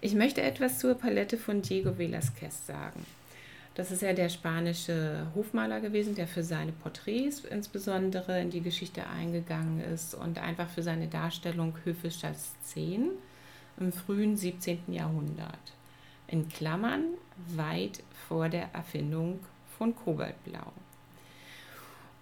Ich 0.00 0.14
möchte 0.14 0.42
etwas 0.42 0.78
zur 0.78 0.94
Palette 0.94 1.36
von 1.36 1.62
Diego 1.62 1.90
Velázquez 1.90 2.66
sagen. 2.66 3.06
Das 3.74 3.90
ist 3.90 4.02
ja 4.02 4.12
der 4.12 4.28
spanische 4.28 5.26
Hofmaler 5.34 5.80
gewesen, 5.80 6.14
der 6.14 6.26
für 6.26 6.42
seine 6.42 6.72
Porträts 6.72 7.40
insbesondere 7.46 8.40
in 8.40 8.50
die 8.50 8.60
Geschichte 8.60 9.06
eingegangen 9.06 9.80
ist 9.80 10.14
und 10.14 10.38
einfach 10.38 10.68
für 10.68 10.82
seine 10.82 11.08
Darstellung 11.08 11.74
höfischer 11.84 12.34
Szenen 12.34 13.12
im 13.80 13.92
frühen 13.92 14.36
17. 14.36 14.92
Jahrhundert 14.92 15.72
in 16.32 16.48
Klammern 16.48 17.04
weit 17.48 18.02
vor 18.28 18.48
der 18.48 18.70
Erfindung 18.74 19.40
von 19.78 19.94
Kobaltblau. 19.94 20.72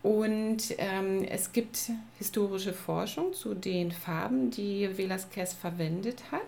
Und 0.02 0.74
ähm, 0.78 1.24
es 1.24 1.52
gibt 1.52 1.90
historische 2.18 2.72
Forschung 2.72 3.34
zu 3.34 3.54
den 3.54 3.92
Farben, 3.92 4.50
die 4.50 4.88
Velázquez 4.88 5.54
verwendet 5.54 6.22
hat. 6.32 6.40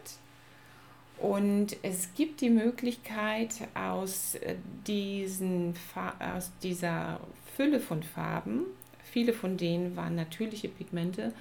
Und 1.23 1.77
es 1.85 2.15
gibt 2.17 2.41
die 2.41 2.51
Möglichkeit, 2.51 3.55
aus, 3.75 4.35
äh, 4.35 4.57
diesen, 4.89 5.73
aus 6.19 6.51
dieser 6.65 7.21
Fülle 7.57 7.79
von 7.79 8.03
Farben, 8.03 8.65
viele 9.05 9.33
von 9.33 9.57
denen 9.57 9.95
waren 9.95 10.17
natürliche 10.17 10.69
Pigmente, 10.69 11.33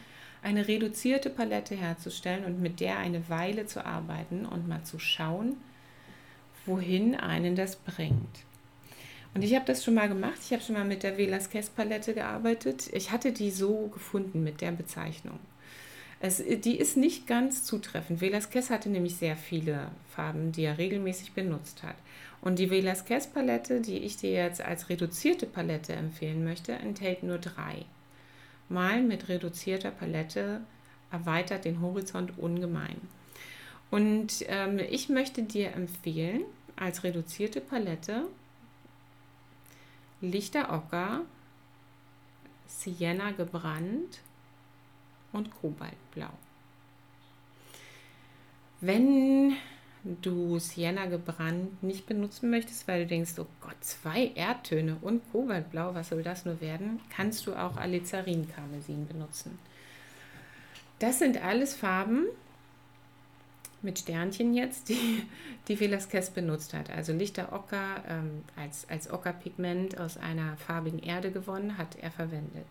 eine 0.44 0.68
reduzierte 0.68 1.32
Palette 1.32 1.74
herzustellen 1.74 2.46
und 2.46 2.62
mit 2.62 2.80
der 2.80 3.00
eine 3.00 3.28
Weile 3.28 3.66
zu 3.66 3.84
arbeiten 3.84 4.46
und 4.46 4.68
mal 4.68 4.84
zu 4.84 5.00
schauen, 5.00 5.58
wohin 6.68 7.16
einen 7.16 7.56
das 7.56 7.76
bringt. 7.76 8.46
Und 9.34 9.42
ich 9.44 9.56
habe 9.56 9.66
das 9.66 9.84
schon 9.84 9.96
mal 9.96 10.10
gemacht. 10.10 10.38
Ich 10.46 10.52
habe 10.52 10.62
schon 10.62 10.76
mal 10.76 10.86
mit 10.86 11.02
der 11.02 11.18
Velasquez-Palette 11.18 12.14
gearbeitet. 12.14 12.88
Ich 12.94 13.12
hatte 13.12 13.32
die 13.32 13.50
so 13.50 13.88
gefunden 13.88 14.44
mit 14.44 14.62
der 14.62 14.74
Bezeichnung. 14.74 15.40
Es, 16.24 16.38
die 16.38 16.78
ist 16.78 16.98
nicht 16.98 17.26
ganz 17.26 17.64
zutreffend. 17.64 18.22
Velasquez 18.22 18.70
hatte 18.70 18.90
nämlich 18.90 19.16
sehr 19.16 19.36
viele 19.36 19.90
Farben, 20.08 20.52
die 20.52 20.64
er 20.64 20.78
regelmäßig 20.78 21.34
benutzt 21.34 21.82
hat. 21.82 21.96
Und 22.42 22.60
die 22.60 22.70
Velasquez-Palette, 22.70 23.82
die 23.82 23.98
ich 23.98 24.18
dir 24.18 24.32
jetzt 24.32 24.62
als 24.62 24.90
reduzierte 24.90 25.48
Palette 25.48 25.94
empfehlen 25.94 26.44
möchte, 26.44 26.74
enthält 26.74 27.24
nur 27.24 27.40
drei. 27.40 27.86
Mal 28.70 29.02
mit 29.02 29.30
reduzierter 29.30 29.90
Palette 29.90 30.62
erweitert 31.12 31.66
den 31.66 31.82
Horizont 31.82 32.38
ungemein. 32.38 33.02
Und 33.90 34.46
ähm, 34.48 34.78
ich 34.78 35.10
möchte 35.10 35.42
dir 35.42 35.74
empfehlen, 35.74 36.44
als 36.76 37.04
reduzierte 37.04 37.62
Palette 37.62 38.28
Lichter 40.22 40.72
Ocker, 40.72 41.22
Sienna 42.68 43.32
gebrannt 43.32 44.22
und 45.34 45.50
Kobaltblau. 45.62 46.30
Wenn 48.80 49.56
du 50.04 50.58
Sienna 50.58 51.06
gebrannt 51.06 51.84
nicht 51.84 52.08
benutzen 52.08 52.50
möchtest, 52.50 52.88
weil 52.88 53.04
du 53.04 53.08
denkst, 53.08 53.34
oh 53.38 53.46
Gott, 53.62 53.76
zwei 53.82 54.32
Erdtöne 54.36 54.98
und 55.02 55.22
Kobaltblau, 55.32 55.94
was 55.94 56.10
soll 56.10 56.24
das 56.24 56.46
nur 56.46 56.60
werden, 56.62 57.00
kannst 57.16 57.46
du 57.46 57.54
auch 57.54 57.78
Alizarin-Karmesin 57.78 59.08
benutzen. 59.08 59.60
Das 61.00 61.20
sind 61.20 61.44
alles 61.44 61.76
Farben, 61.76 62.26
mit 63.82 64.00
Sternchen 64.00 64.54
jetzt, 64.54 64.90
die, 64.90 65.24
die 65.68 65.80
Velasquez 65.80 66.30
benutzt 66.30 66.74
hat. 66.74 66.90
Also 66.90 67.14
lichter 67.14 67.52
Ocker 67.54 68.04
ähm, 68.08 68.44
als, 68.56 68.88
als 68.90 69.12
Ockerpigment 69.12 70.00
aus 70.00 70.18
einer 70.18 70.58
farbigen 70.58 71.00
Erde 71.00 71.32
gewonnen, 71.32 71.78
hat 71.78 71.96
er 72.00 72.12
verwendet. 72.12 72.68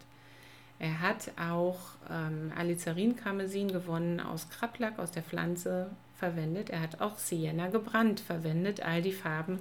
Er 0.81 1.01
hat 1.01 1.31
auch 1.39 1.79
ähm, 2.11 2.53
Alizarin-Karmesin 2.57 3.69
gewonnen 3.69 4.19
aus 4.19 4.49
Krablack, 4.49 4.99
aus 4.99 5.11
der 5.11 5.23
Pflanze 5.23 5.91
verwendet. 6.17 6.71
Er 6.71 6.81
hat 6.81 7.03
auch 7.03 7.19
Sienna 7.19 7.69
gebrannt 7.69 8.21
verwendet. 8.21 8.83
All 8.83 9.03
die 9.03 9.13
Farben 9.13 9.61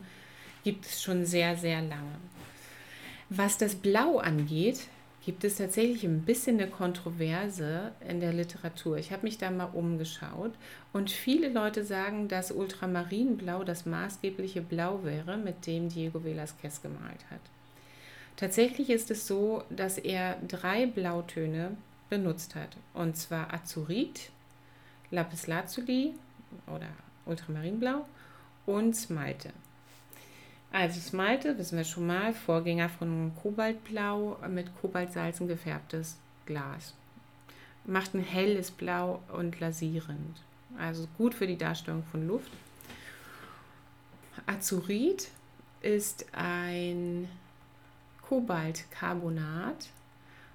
gibt 0.63 0.86
es 0.86 1.03
schon 1.03 1.25
sehr, 1.25 1.58
sehr 1.58 1.82
lange. 1.82 2.15
Was 3.29 3.58
das 3.58 3.75
Blau 3.75 4.17
angeht, 4.19 4.88
gibt 5.25 5.43
es 5.43 5.58
tatsächlich 5.58 6.05
ein 6.05 6.21
bisschen 6.21 6.58
eine 6.58 6.69
Kontroverse 6.69 7.91
in 8.08 8.21
der 8.21 8.32
Literatur. 8.32 8.97
Ich 8.97 9.12
habe 9.12 9.23
mich 9.23 9.38
da 9.38 9.51
mal 9.51 9.65
umgeschaut 9.65 10.53
und 10.93 11.12
viele 11.12 11.49
Leute 11.49 11.84
sagen, 11.84 12.29
dass 12.29 12.51
Ultramarinblau 12.51 13.65
das 13.65 13.86
maßgebliche 13.86 14.62
Blau 14.62 15.03
wäre, 15.03 15.38
mit 15.38 15.67
dem 15.67 15.89
Diego 15.89 16.19
Velázquez 16.19 16.82
gemalt 16.82 17.29
hat. 17.29 17.41
Tatsächlich 18.39 18.89
ist 18.89 19.12
es 19.12 19.28
so, 19.28 19.65
dass 19.69 19.97
er 19.97 20.38
drei 20.47 20.86
Blautöne 20.86 21.75
benutzt 22.10 22.56
hat, 22.56 22.78
und 22.93 23.17
zwar 23.17 23.54
Azurit, 23.54 24.32
Lapislazuli 25.12 26.13
oder 26.67 26.88
Ultramarinblau 27.25 28.06
und 28.65 28.95
Smalte. 28.95 29.49
Also 30.71 31.02
Smalte, 31.02 31.58
wissen 31.58 31.80
wir 31.80 31.84
schon 31.84 32.08
mal, 32.08 32.34
Vorgänger 32.34 32.88
von 32.88 33.34
Kobaltblau 33.43 34.38
mit 34.47 34.67
Kobaltsalzen 34.80 35.49
gefärbtes 35.49 36.15
Glas. 36.45 36.93
Macht 37.84 38.13
ein 38.13 38.23
helles 38.23 38.71
Blau 38.71 39.21
und 39.34 39.60
lasierend. 39.60 40.38
Also 40.78 41.10
gut 41.17 41.34
für 41.34 41.45
die 41.45 41.58
Darstellung 41.58 42.04
von 42.10 42.25
Luft. 42.25 42.52
Azurit 44.45 45.28
ist 45.82 46.25
ein 46.32 47.28
Kobaltcarbonat. 48.30 49.89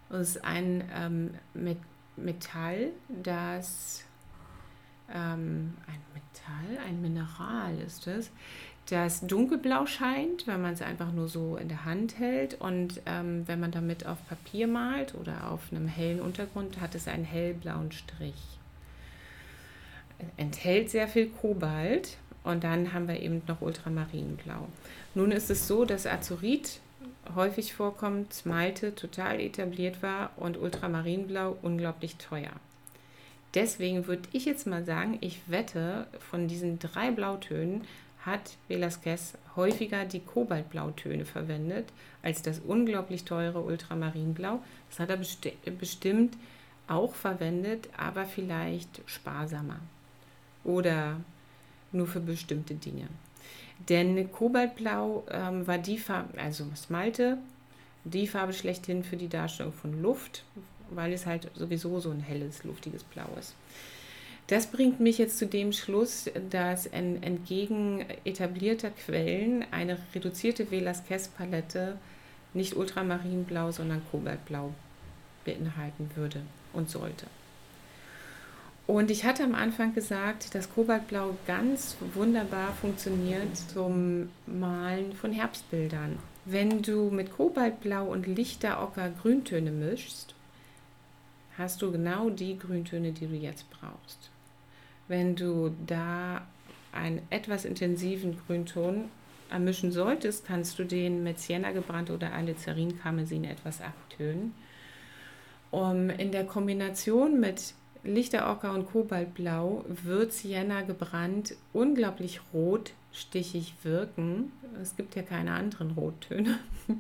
Das 0.09 0.31
ist 0.31 0.45
ein 0.45 0.85
ähm, 0.95 1.35
Metall, 2.17 2.91
das 3.09 4.05
ähm, 5.13 5.75
ein 5.89 6.01
Metall, 6.15 6.87
ein 6.87 7.03
Mineral 7.03 7.77
ist 7.85 8.07
es, 8.07 8.31
das 8.91 9.27
dunkelblau 9.27 9.87
scheint, 9.87 10.47
wenn 10.47 10.63
man 10.63 10.75
es 10.75 10.83
einfach 10.83 11.11
nur 11.11 11.27
so 11.27 11.57
in 11.57 11.69
der 11.69 11.85
Hand 11.85 12.19
hält. 12.19 12.55
Und 12.61 13.01
ähm, 13.07 13.43
wenn 13.49 13.59
man 13.59 13.73
damit 13.73 14.07
auf 14.07 14.19
Papier 14.29 14.69
malt 14.69 15.15
oder 15.15 15.51
auf 15.51 15.73
einem 15.73 15.89
hellen 15.89 16.21
Untergrund, 16.21 16.81
hat 16.81 16.95
es 16.95 17.09
einen 17.09 17.25
hellblauen 17.25 17.91
Strich. 17.91 18.59
Enthält 20.37 20.91
sehr 20.91 21.09
viel 21.09 21.29
Kobalt 21.29 22.19
und 22.45 22.63
dann 22.63 22.93
haben 22.93 23.09
wir 23.09 23.21
eben 23.21 23.43
noch 23.49 23.63
Ultramarinblau. 23.63 24.69
Nun 25.15 25.33
ist 25.33 25.51
es 25.51 25.67
so, 25.67 25.85
dass 25.85 26.07
Azurit 26.07 26.81
häufig 27.35 27.75
vorkommt, 27.75 28.33
Smalte 28.33 28.95
total 28.95 29.41
etabliert 29.41 30.03
war 30.03 30.31
und 30.37 30.57
Ultramarinblau 30.57 31.57
unglaublich 31.63 32.17
teuer. 32.17 32.53
Deswegen 33.55 34.07
würde 34.07 34.29
ich 34.33 34.45
jetzt 34.47 34.67
mal 34.67 34.85
sagen, 34.85 35.19
ich 35.21 35.41
wette, 35.47 36.07
von 36.31 36.49
diesen 36.49 36.79
drei 36.79 37.11
Blautönen 37.11 37.83
hat 38.27 38.57
Velasquez 38.69 39.35
häufiger 39.55 40.05
die 40.05 40.21
Kobaltblautöne 40.21 41.25
verwendet 41.25 41.87
als 42.23 42.43
das 42.43 42.59
unglaublich 42.59 43.25
teure 43.25 43.61
Ultramarinblau. 43.61 44.61
Das 44.89 44.99
hat 44.99 45.11
er 45.11 45.19
besti 45.19 45.53
bestimmt 45.79 46.37
auch 46.89 47.15
verwendet, 47.15 47.89
aber 47.97 48.25
vielleicht 48.25 49.03
sparsamer 49.07 49.81
oder 50.65 51.17
nur 51.93 52.07
für 52.07 52.21
bestimmte 52.21 52.75
Dinge. 52.75 53.09
Denn 53.89 54.31
Kobaltblau 54.33 55.25
ähm, 55.31 55.67
war 55.67 55.79
die 55.79 55.99
Farbe, 55.99 56.39
also 56.39 56.65
Smalte, 56.77 57.39
die 58.05 58.27
Farbe 58.27 58.53
schlechthin 58.53 59.05
für 59.05 59.17
die 59.17 59.29
Darstellung 59.29 59.73
von 59.73 60.01
Luft, 60.01 60.45
weil 60.91 61.13
es 61.13 61.27
halt 61.27 61.51
sowieso 61.55 62.01
so 62.01 62.11
ein 62.11 62.21
helles, 62.21 62.65
luftiges 62.65 63.03
Blau 63.03 63.29
ist. 63.39 63.55
Das 64.47 64.67
bringt 64.67 65.01
mich 65.01 65.17
jetzt 65.17 65.39
zu 65.39 65.47
dem 65.47 65.73
Schluss, 65.73 66.31
dass 66.51 66.87
entgegen 66.87 68.05
etablierter 68.25 68.91
Quellen 68.91 69.65
eine 69.71 69.99
reduzierte 70.15 70.71
Velasquez-Palette 70.71 71.97
nicht 72.53 72.77
Ultramarinblau, 72.77 73.73
sondern 73.73 74.03
Kobaltblau 74.11 74.75
beinhalten 75.47 76.11
würde 76.15 76.43
und 76.75 76.91
sollte. 76.91 77.27
Und 78.87 79.11
ich 79.11 79.25
hatte 79.25 79.45
am 79.45 79.55
Anfang 79.55 79.95
gesagt, 79.95 80.55
dass 80.55 80.73
Kobaltblau 80.73 81.37
ganz 81.47 81.97
wunderbar 82.13 82.73
funktioniert 82.73 83.57
zum 83.57 84.29
Malen 84.47 85.15
von 85.15 85.33
Herbstbildern. 85.33 86.19
Wenn 86.45 86.83
du 86.83 87.11
mit 87.11 87.33
Kobaltblau 87.33 88.05
und 88.05 88.27
lichter 88.27 88.83
Ocker 88.83 89.09
Grüntöne 89.09 89.71
mischst, 89.71 90.35
hast 91.57 91.81
du 91.81 91.91
genau 91.91 92.29
die 92.29 92.59
Grüntöne, 92.59 93.13
die 93.13 93.27
du 93.27 93.35
jetzt 93.35 93.65
brauchst. 93.71 94.31
Wenn 95.09 95.35
du 95.35 95.75
da 95.87 96.47
einen 96.93 97.23
etwas 97.31 97.65
intensiven 97.65 98.39
Grünton 98.47 99.07
ermischen 99.51 99.93
solltest, 99.93 100.47
kannst 100.47 100.79
du 100.79 100.85
den 100.85 101.23
mit 101.23 101.39
Sienna 101.39 101.73
gebrannt 101.73 102.11
oder 102.11 102.33
Alizarin-Karmesin 102.35 103.45
etwas 103.45 103.81
abtönen. 103.81 104.55
Um, 105.71 106.09
in 106.11 106.31
der 106.31 106.45
Kombination 106.45 107.41
mit 107.41 107.75
Lichterocker 108.05 108.73
und 108.73 108.87
Kobaltblau 108.87 109.85
wird 109.89 110.33
Sienna 110.33 110.83
gebrannt 110.83 111.57
unglaublich 111.73 112.41
rotstichig 112.53 113.75
wirken. 113.83 114.53
Es 114.81 114.97
gibt 114.97 115.17
ja 115.17 115.23
keine 115.23 115.53
anderen 115.53 115.93
Rottöne. 115.93 116.59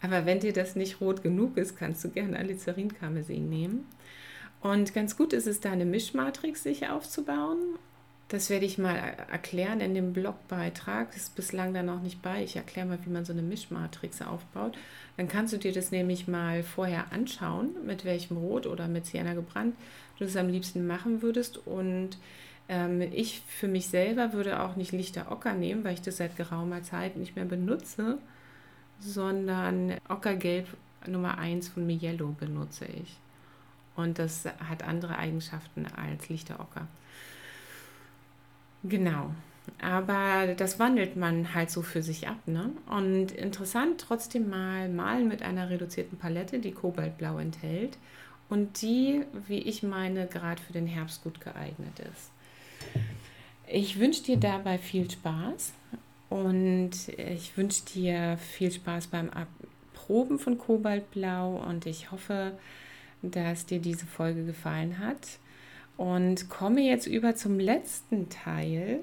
Aber 0.00 0.26
wenn 0.26 0.40
dir 0.40 0.52
das 0.52 0.76
nicht 0.76 1.00
rot 1.00 1.22
genug 1.22 1.56
ist, 1.56 1.76
kannst 1.76 2.04
du 2.04 2.10
gerne 2.10 2.38
Alizarin-Karmesin 2.38 3.48
nehmen. 3.48 3.86
Und 4.60 4.94
ganz 4.94 5.16
gut 5.16 5.32
ist 5.32 5.46
es, 5.46 5.60
da 5.60 5.70
eine 5.72 5.84
Mischmatrix 5.84 6.62
sich 6.62 6.88
aufzubauen. 6.88 7.58
Das 8.28 8.50
werde 8.50 8.66
ich 8.66 8.76
mal 8.76 8.94
erklären 8.94 9.80
in 9.80 9.94
dem 9.94 10.12
Blogbeitrag. 10.12 11.08
Das 11.12 11.22
ist 11.22 11.36
bislang 11.36 11.72
da 11.72 11.82
noch 11.82 12.02
nicht 12.02 12.20
bei. 12.20 12.44
Ich 12.44 12.56
erkläre 12.56 12.86
mal, 12.86 12.98
wie 13.04 13.10
man 13.10 13.24
so 13.24 13.32
eine 13.32 13.42
Mischmatrix 13.42 14.20
aufbaut. 14.20 14.76
Dann 15.16 15.28
kannst 15.28 15.54
du 15.54 15.56
dir 15.56 15.72
das 15.72 15.90
nämlich 15.90 16.28
mal 16.28 16.62
vorher 16.62 17.10
anschauen, 17.12 17.70
mit 17.86 18.04
welchem 18.04 18.36
Rot 18.36 18.66
oder 18.66 18.86
mit 18.86 19.06
Sienna 19.06 19.32
gebrannt 19.32 19.74
du 20.18 20.24
das 20.24 20.36
am 20.36 20.48
liebsten 20.48 20.86
machen 20.86 21.22
würdest. 21.22 21.58
Und 21.66 22.18
ähm, 22.68 23.00
ich 23.00 23.42
für 23.48 23.68
mich 23.68 23.88
selber 23.88 24.32
würde 24.32 24.60
auch 24.62 24.76
nicht 24.76 24.92
lichter 24.92 25.30
Ocker 25.32 25.54
nehmen, 25.54 25.84
weil 25.84 25.94
ich 25.94 26.02
das 26.02 26.18
seit 26.18 26.36
geraumer 26.36 26.82
Zeit 26.82 27.16
nicht 27.16 27.36
mehr 27.36 27.44
benutze, 27.44 28.18
sondern 29.00 29.94
Ockergelb 30.08 30.66
Nummer 31.06 31.38
1 31.38 31.68
von 31.68 31.86
Mielo 31.86 32.34
benutze 32.38 32.86
ich. 32.86 33.16
Und 33.96 34.18
das 34.18 34.44
hat 34.68 34.82
andere 34.84 35.18
Eigenschaften 35.18 35.86
als 35.96 36.28
lichter 36.28 36.60
Ocker. 36.60 36.86
Genau. 38.84 39.32
Aber 39.82 40.54
das 40.54 40.78
wandelt 40.78 41.16
man 41.16 41.54
halt 41.54 41.70
so 41.70 41.82
für 41.82 42.02
sich 42.02 42.28
ab. 42.28 42.38
Ne? 42.46 42.70
Und 42.86 43.32
interessant 43.32 44.00
trotzdem 44.00 44.48
mal 44.48 44.88
malen 44.88 45.28
mit 45.28 45.42
einer 45.42 45.68
reduzierten 45.68 46.18
Palette, 46.18 46.58
die 46.58 46.72
Kobaltblau 46.72 47.38
enthält 47.38 47.98
und 48.48 48.82
die, 48.82 49.24
wie 49.46 49.58
ich 49.58 49.82
meine, 49.82 50.26
gerade 50.26 50.62
für 50.62 50.72
den 50.72 50.86
Herbst 50.86 51.22
gut 51.22 51.40
geeignet 51.40 51.98
ist. 52.00 52.30
Ich 53.66 53.98
wünsche 53.98 54.22
dir 54.22 54.38
dabei 54.38 54.78
viel 54.78 55.10
Spaß 55.10 55.72
und 56.30 56.90
ich 57.16 57.56
wünsche 57.56 57.84
dir 57.84 58.38
viel 58.38 58.72
Spaß 58.72 59.08
beim 59.08 59.30
Abproben 59.30 60.38
von 60.38 60.56
Kobaltblau 60.56 61.56
und 61.56 61.86
ich 61.86 62.10
hoffe, 62.10 62.52
dass 63.22 63.66
dir 63.66 63.80
diese 63.80 64.06
Folge 64.06 64.44
gefallen 64.44 64.98
hat 64.98 65.38
und 65.96 66.48
komme 66.48 66.80
jetzt 66.80 67.06
über 67.06 67.34
zum 67.34 67.58
letzten 67.58 68.30
Teil, 68.30 69.00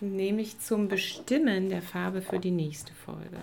nämlich 0.00 0.58
zum 0.58 0.88
Bestimmen 0.88 1.68
der 1.68 1.82
Farbe 1.82 2.22
für 2.22 2.38
die 2.38 2.50
nächste 2.50 2.92
Folge. 2.94 3.38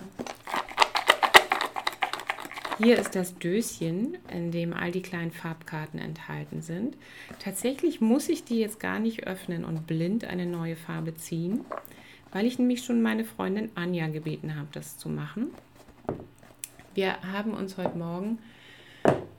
Hier 2.79 2.99
ist 2.99 3.15
das 3.15 3.35
Döschen, 3.39 4.17
in 4.31 4.51
dem 4.51 4.71
all 4.71 4.91
die 4.91 5.01
kleinen 5.01 5.31
Farbkarten 5.31 5.99
enthalten 5.99 6.61
sind. 6.61 6.95
Tatsächlich 7.39 8.01
muss 8.01 8.29
ich 8.29 8.43
die 8.43 8.59
jetzt 8.59 8.79
gar 8.79 8.99
nicht 8.99 9.25
öffnen 9.25 9.65
und 9.65 9.87
blind 9.87 10.25
eine 10.25 10.45
neue 10.45 10.75
Farbe 10.75 11.15
ziehen, 11.15 11.61
weil 12.31 12.45
ich 12.45 12.59
nämlich 12.59 12.83
schon 12.83 13.01
meine 13.01 13.25
Freundin 13.25 13.71
Anja 13.73 14.07
gebeten 14.09 14.55
habe, 14.55 14.67
das 14.73 14.95
zu 14.95 15.09
machen. 15.09 15.47
Wir 16.93 17.19
haben 17.23 17.55
uns 17.55 17.77
heute 17.77 17.97
Morgen 17.97 18.37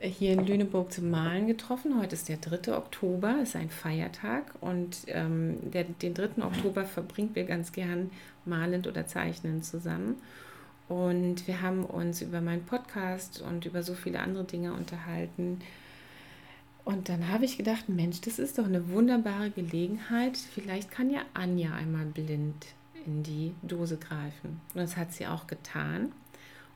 hier 0.00 0.32
in 0.32 0.44
Lüneburg 0.44 0.92
zum 0.92 1.08
Malen 1.10 1.46
getroffen. 1.46 2.00
Heute 2.00 2.16
ist 2.16 2.28
der 2.28 2.38
3. 2.38 2.76
Oktober, 2.76 3.36
ist 3.40 3.54
ein 3.54 3.70
Feiertag 3.70 4.52
und 4.60 4.96
ähm, 5.06 5.58
der, 5.70 5.84
den 5.84 6.14
3. 6.14 6.42
Oktober 6.42 6.84
verbringen 6.84 7.30
wir 7.34 7.44
ganz 7.44 7.70
gern 7.70 8.10
malend 8.44 8.88
oder 8.88 9.06
zeichnend 9.06 9.64
zusammen. 9.64 10.16
Und 10.88 11.46
wir 11.46 11.60
haben 11.60 11.84
uns 11.84 12.22
über 12.22 12.40
meinen 12.40 12.64
Podcast 12.64 13.42
und 13.42 13.66
über 13.66 13.82
so 13.82 13.94
viele 13.94 14.20
andere 14.20 14.44
Dinge 14.44 14.72
unterhalten. 14.72 15.60
Und 16.84 17.10
dann 17.10 17.28
habe 17.28 17.44
ich 17.44 17.58
gedacht, 17.58 17.90
Mensch, 17.90 18.22
das 18.22 18.38
ist 18.38 18.58
doch 18.58 18.64
eine 18.64 18.88
wunderbare 18.88 19.50
Gelegenheit. 19.50 20.38
Vielleicht 20.38 20.90
kann 20.90 21.10
ja 21.10 21.20
Anja 21.34 21.74
einmal 21.74 22.06
blind 22.06 22.66
in 23.04 23.22
die 23.22 23.54
Dose 23.62 23.98
greifen. 23.98 24.60
Und 24.74 24.80
das 24.80 24.96
hat 24.96 25.12
sie 25.12 25.26
auch 25.26 25.46
getan. 25.46 26.12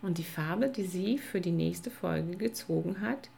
Und 0.03 0.19
die 0.19 0.25
Farbe, 0.25 0.69
die 0.69 0.85
sie 0.85 1.17
für 1.17 1.41
die 1.41 1.53
nächste 1.53 1.91
Folge 1.91 2.37
gezogen 2.37 3.01
hat, 3.01 3.31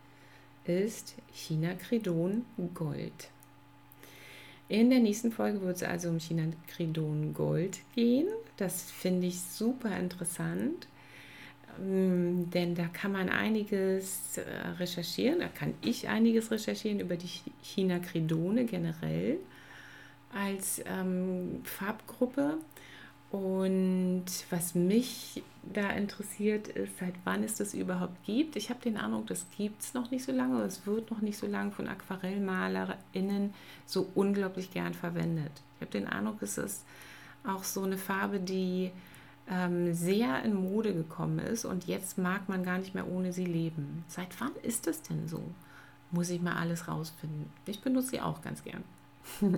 ist 0.65 1.15
China 1.33 1.75
Credon 1.75 2.45
Gold. 2.75 3.29
In 4.69 4.91
der 4.91 5.01
nächsten 5.01 5.31
Folge 5.31 5.61
wird 5.61 5.77
es 5.77 5.83
also 5.83 6.09
um 6.09 6.19
China 6.19 6.45
Credon 6.69 7.35
Gold 7.35 7.81
gehen. 7.95 8.29
Das 8.57 8.91
finde 8.91 9.27
ich 9.27 9.41
super 9.41 9.95
interessant, 9.97 10.89
ähm, 11.81 12.51
denn 12.51 12.75
da 12.75 12.87
kann 12.87 13.13
man 13.13 13.29
einiges 13.29 14.39
äh, 14.39 14.43
recherchieren. 14.79 15.41
Da 15.41 15.49
kann 15.49 15.75
ich 15.83 16.09
einiges 16.09 16.51
recherchieren 16.51 17.01
über 17.01 17.17
die 17.17 17.29
China 17.63 17.99
Credone 17.99 18.65
generell 18.65 19.39
als 20.33 20.83
ähm, 20.87 21.61
Farbgruppe. 21.65 22.59
Und 23.35 24.27
was 24.51 24.77
mich 24.77 25.43
da 25.65 25.91
interessiert 25.91 26.69
ist, 26.69 27.01
seit 27.01 27.15
wann 27.25 27.43
es 27.43 27.57
das 27.57 27.75
überhaupt 27.75 28.23
gibt. 28.25 28.55
Ich 28.55 28.71
habe 28.71 28.79
den 28.79 28.97
Eindruck, 28.97 29.27
das 29.27 29.45
gibt 29.57 29.83
es 29.83 29.93
noch 29.93 30.13
nicht 30.13 30.25
so 30.25 30.31
lange, 30.31 30.63
es 30.63 30.87
wird 30.87 31.11
noch 31.11 31.21
nicht 31.21 31.37
so 31.37 31.49
lange 31.49 31.73
von 31.73 31.89
AquarellmalerInnen 31.89 33.53
so 33.87 34.09
unglaublich 34.15 34.71
gern 34.71 34.95
verwendet. 34.95 35.51
Ich 35.75 35.81
habe 35.81 35.91
den 35.91 36.07
Eindruck, 36.07 36.43
es 36.43 36.59
ist 36.59 36.85
auch 37.45 37.65
so 37.65 37.83
eine 37.83 37.99
Farbe, 37.99 38.39
die 38.39 38.93
ähm, 39.51 39.93
sehr 39.95 40.45
in 40.45 40.55
Mode 40.55 40.95
gekommen 40.95 41.41
ist 41.41 41.65
und 41.65 41.89
jetzt 41.89 42.19
mag 42.19 42.49
man 42.49 42.63
gar 42.63 42.79
nicht 42.79 42.95
mehr 42.95 43.11
ohne 43.11 43.33
sie 43.33 43.47
leben. 43.47 44.05
Seit 44.07 44.41
wann 44.41 44.55
ist 44.63 44.87
das 44.87 45.03
denn 45.03 45.27
so? 45.27 45.43
Muss 46.13 46.31
ich 46.31 46.41
mal 46.41 46.55
alles 46.55 46.87
rausfinden. 46.87 47.51
Ich 47.67 47.81
benutze 47.81 48.11
sie 48.11 48.21
auch 48.21 48.43
ganz 48.43 48.63
gern. 48.63 48.85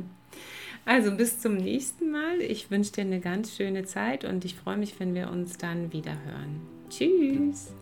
also 0.85 1.13
bis 1.13 1.41
zum 1.41 1.57
nächsten 1.57 2.11
Mal. 2.11 2.41
Ich 2.41 2.71
wünsche 2.71 2.93
dir 2.93 3.03
eine 3.03 3.21
ganz 3.21 3.57
schöne 3.57 3.85
Zeit 3.85 4.25
und 4.25 4.45
ich 4.45 4.55
freue 4.55 4.77
mich, 4.77 4.99
wenn 4.99 5.15
wir 5.15 5.31
uns 5.31 5.59
dann 5.59 5.93
wieder 5.93 6.17
hören. 6.25 6.61
Tschüss. 6.91 7.73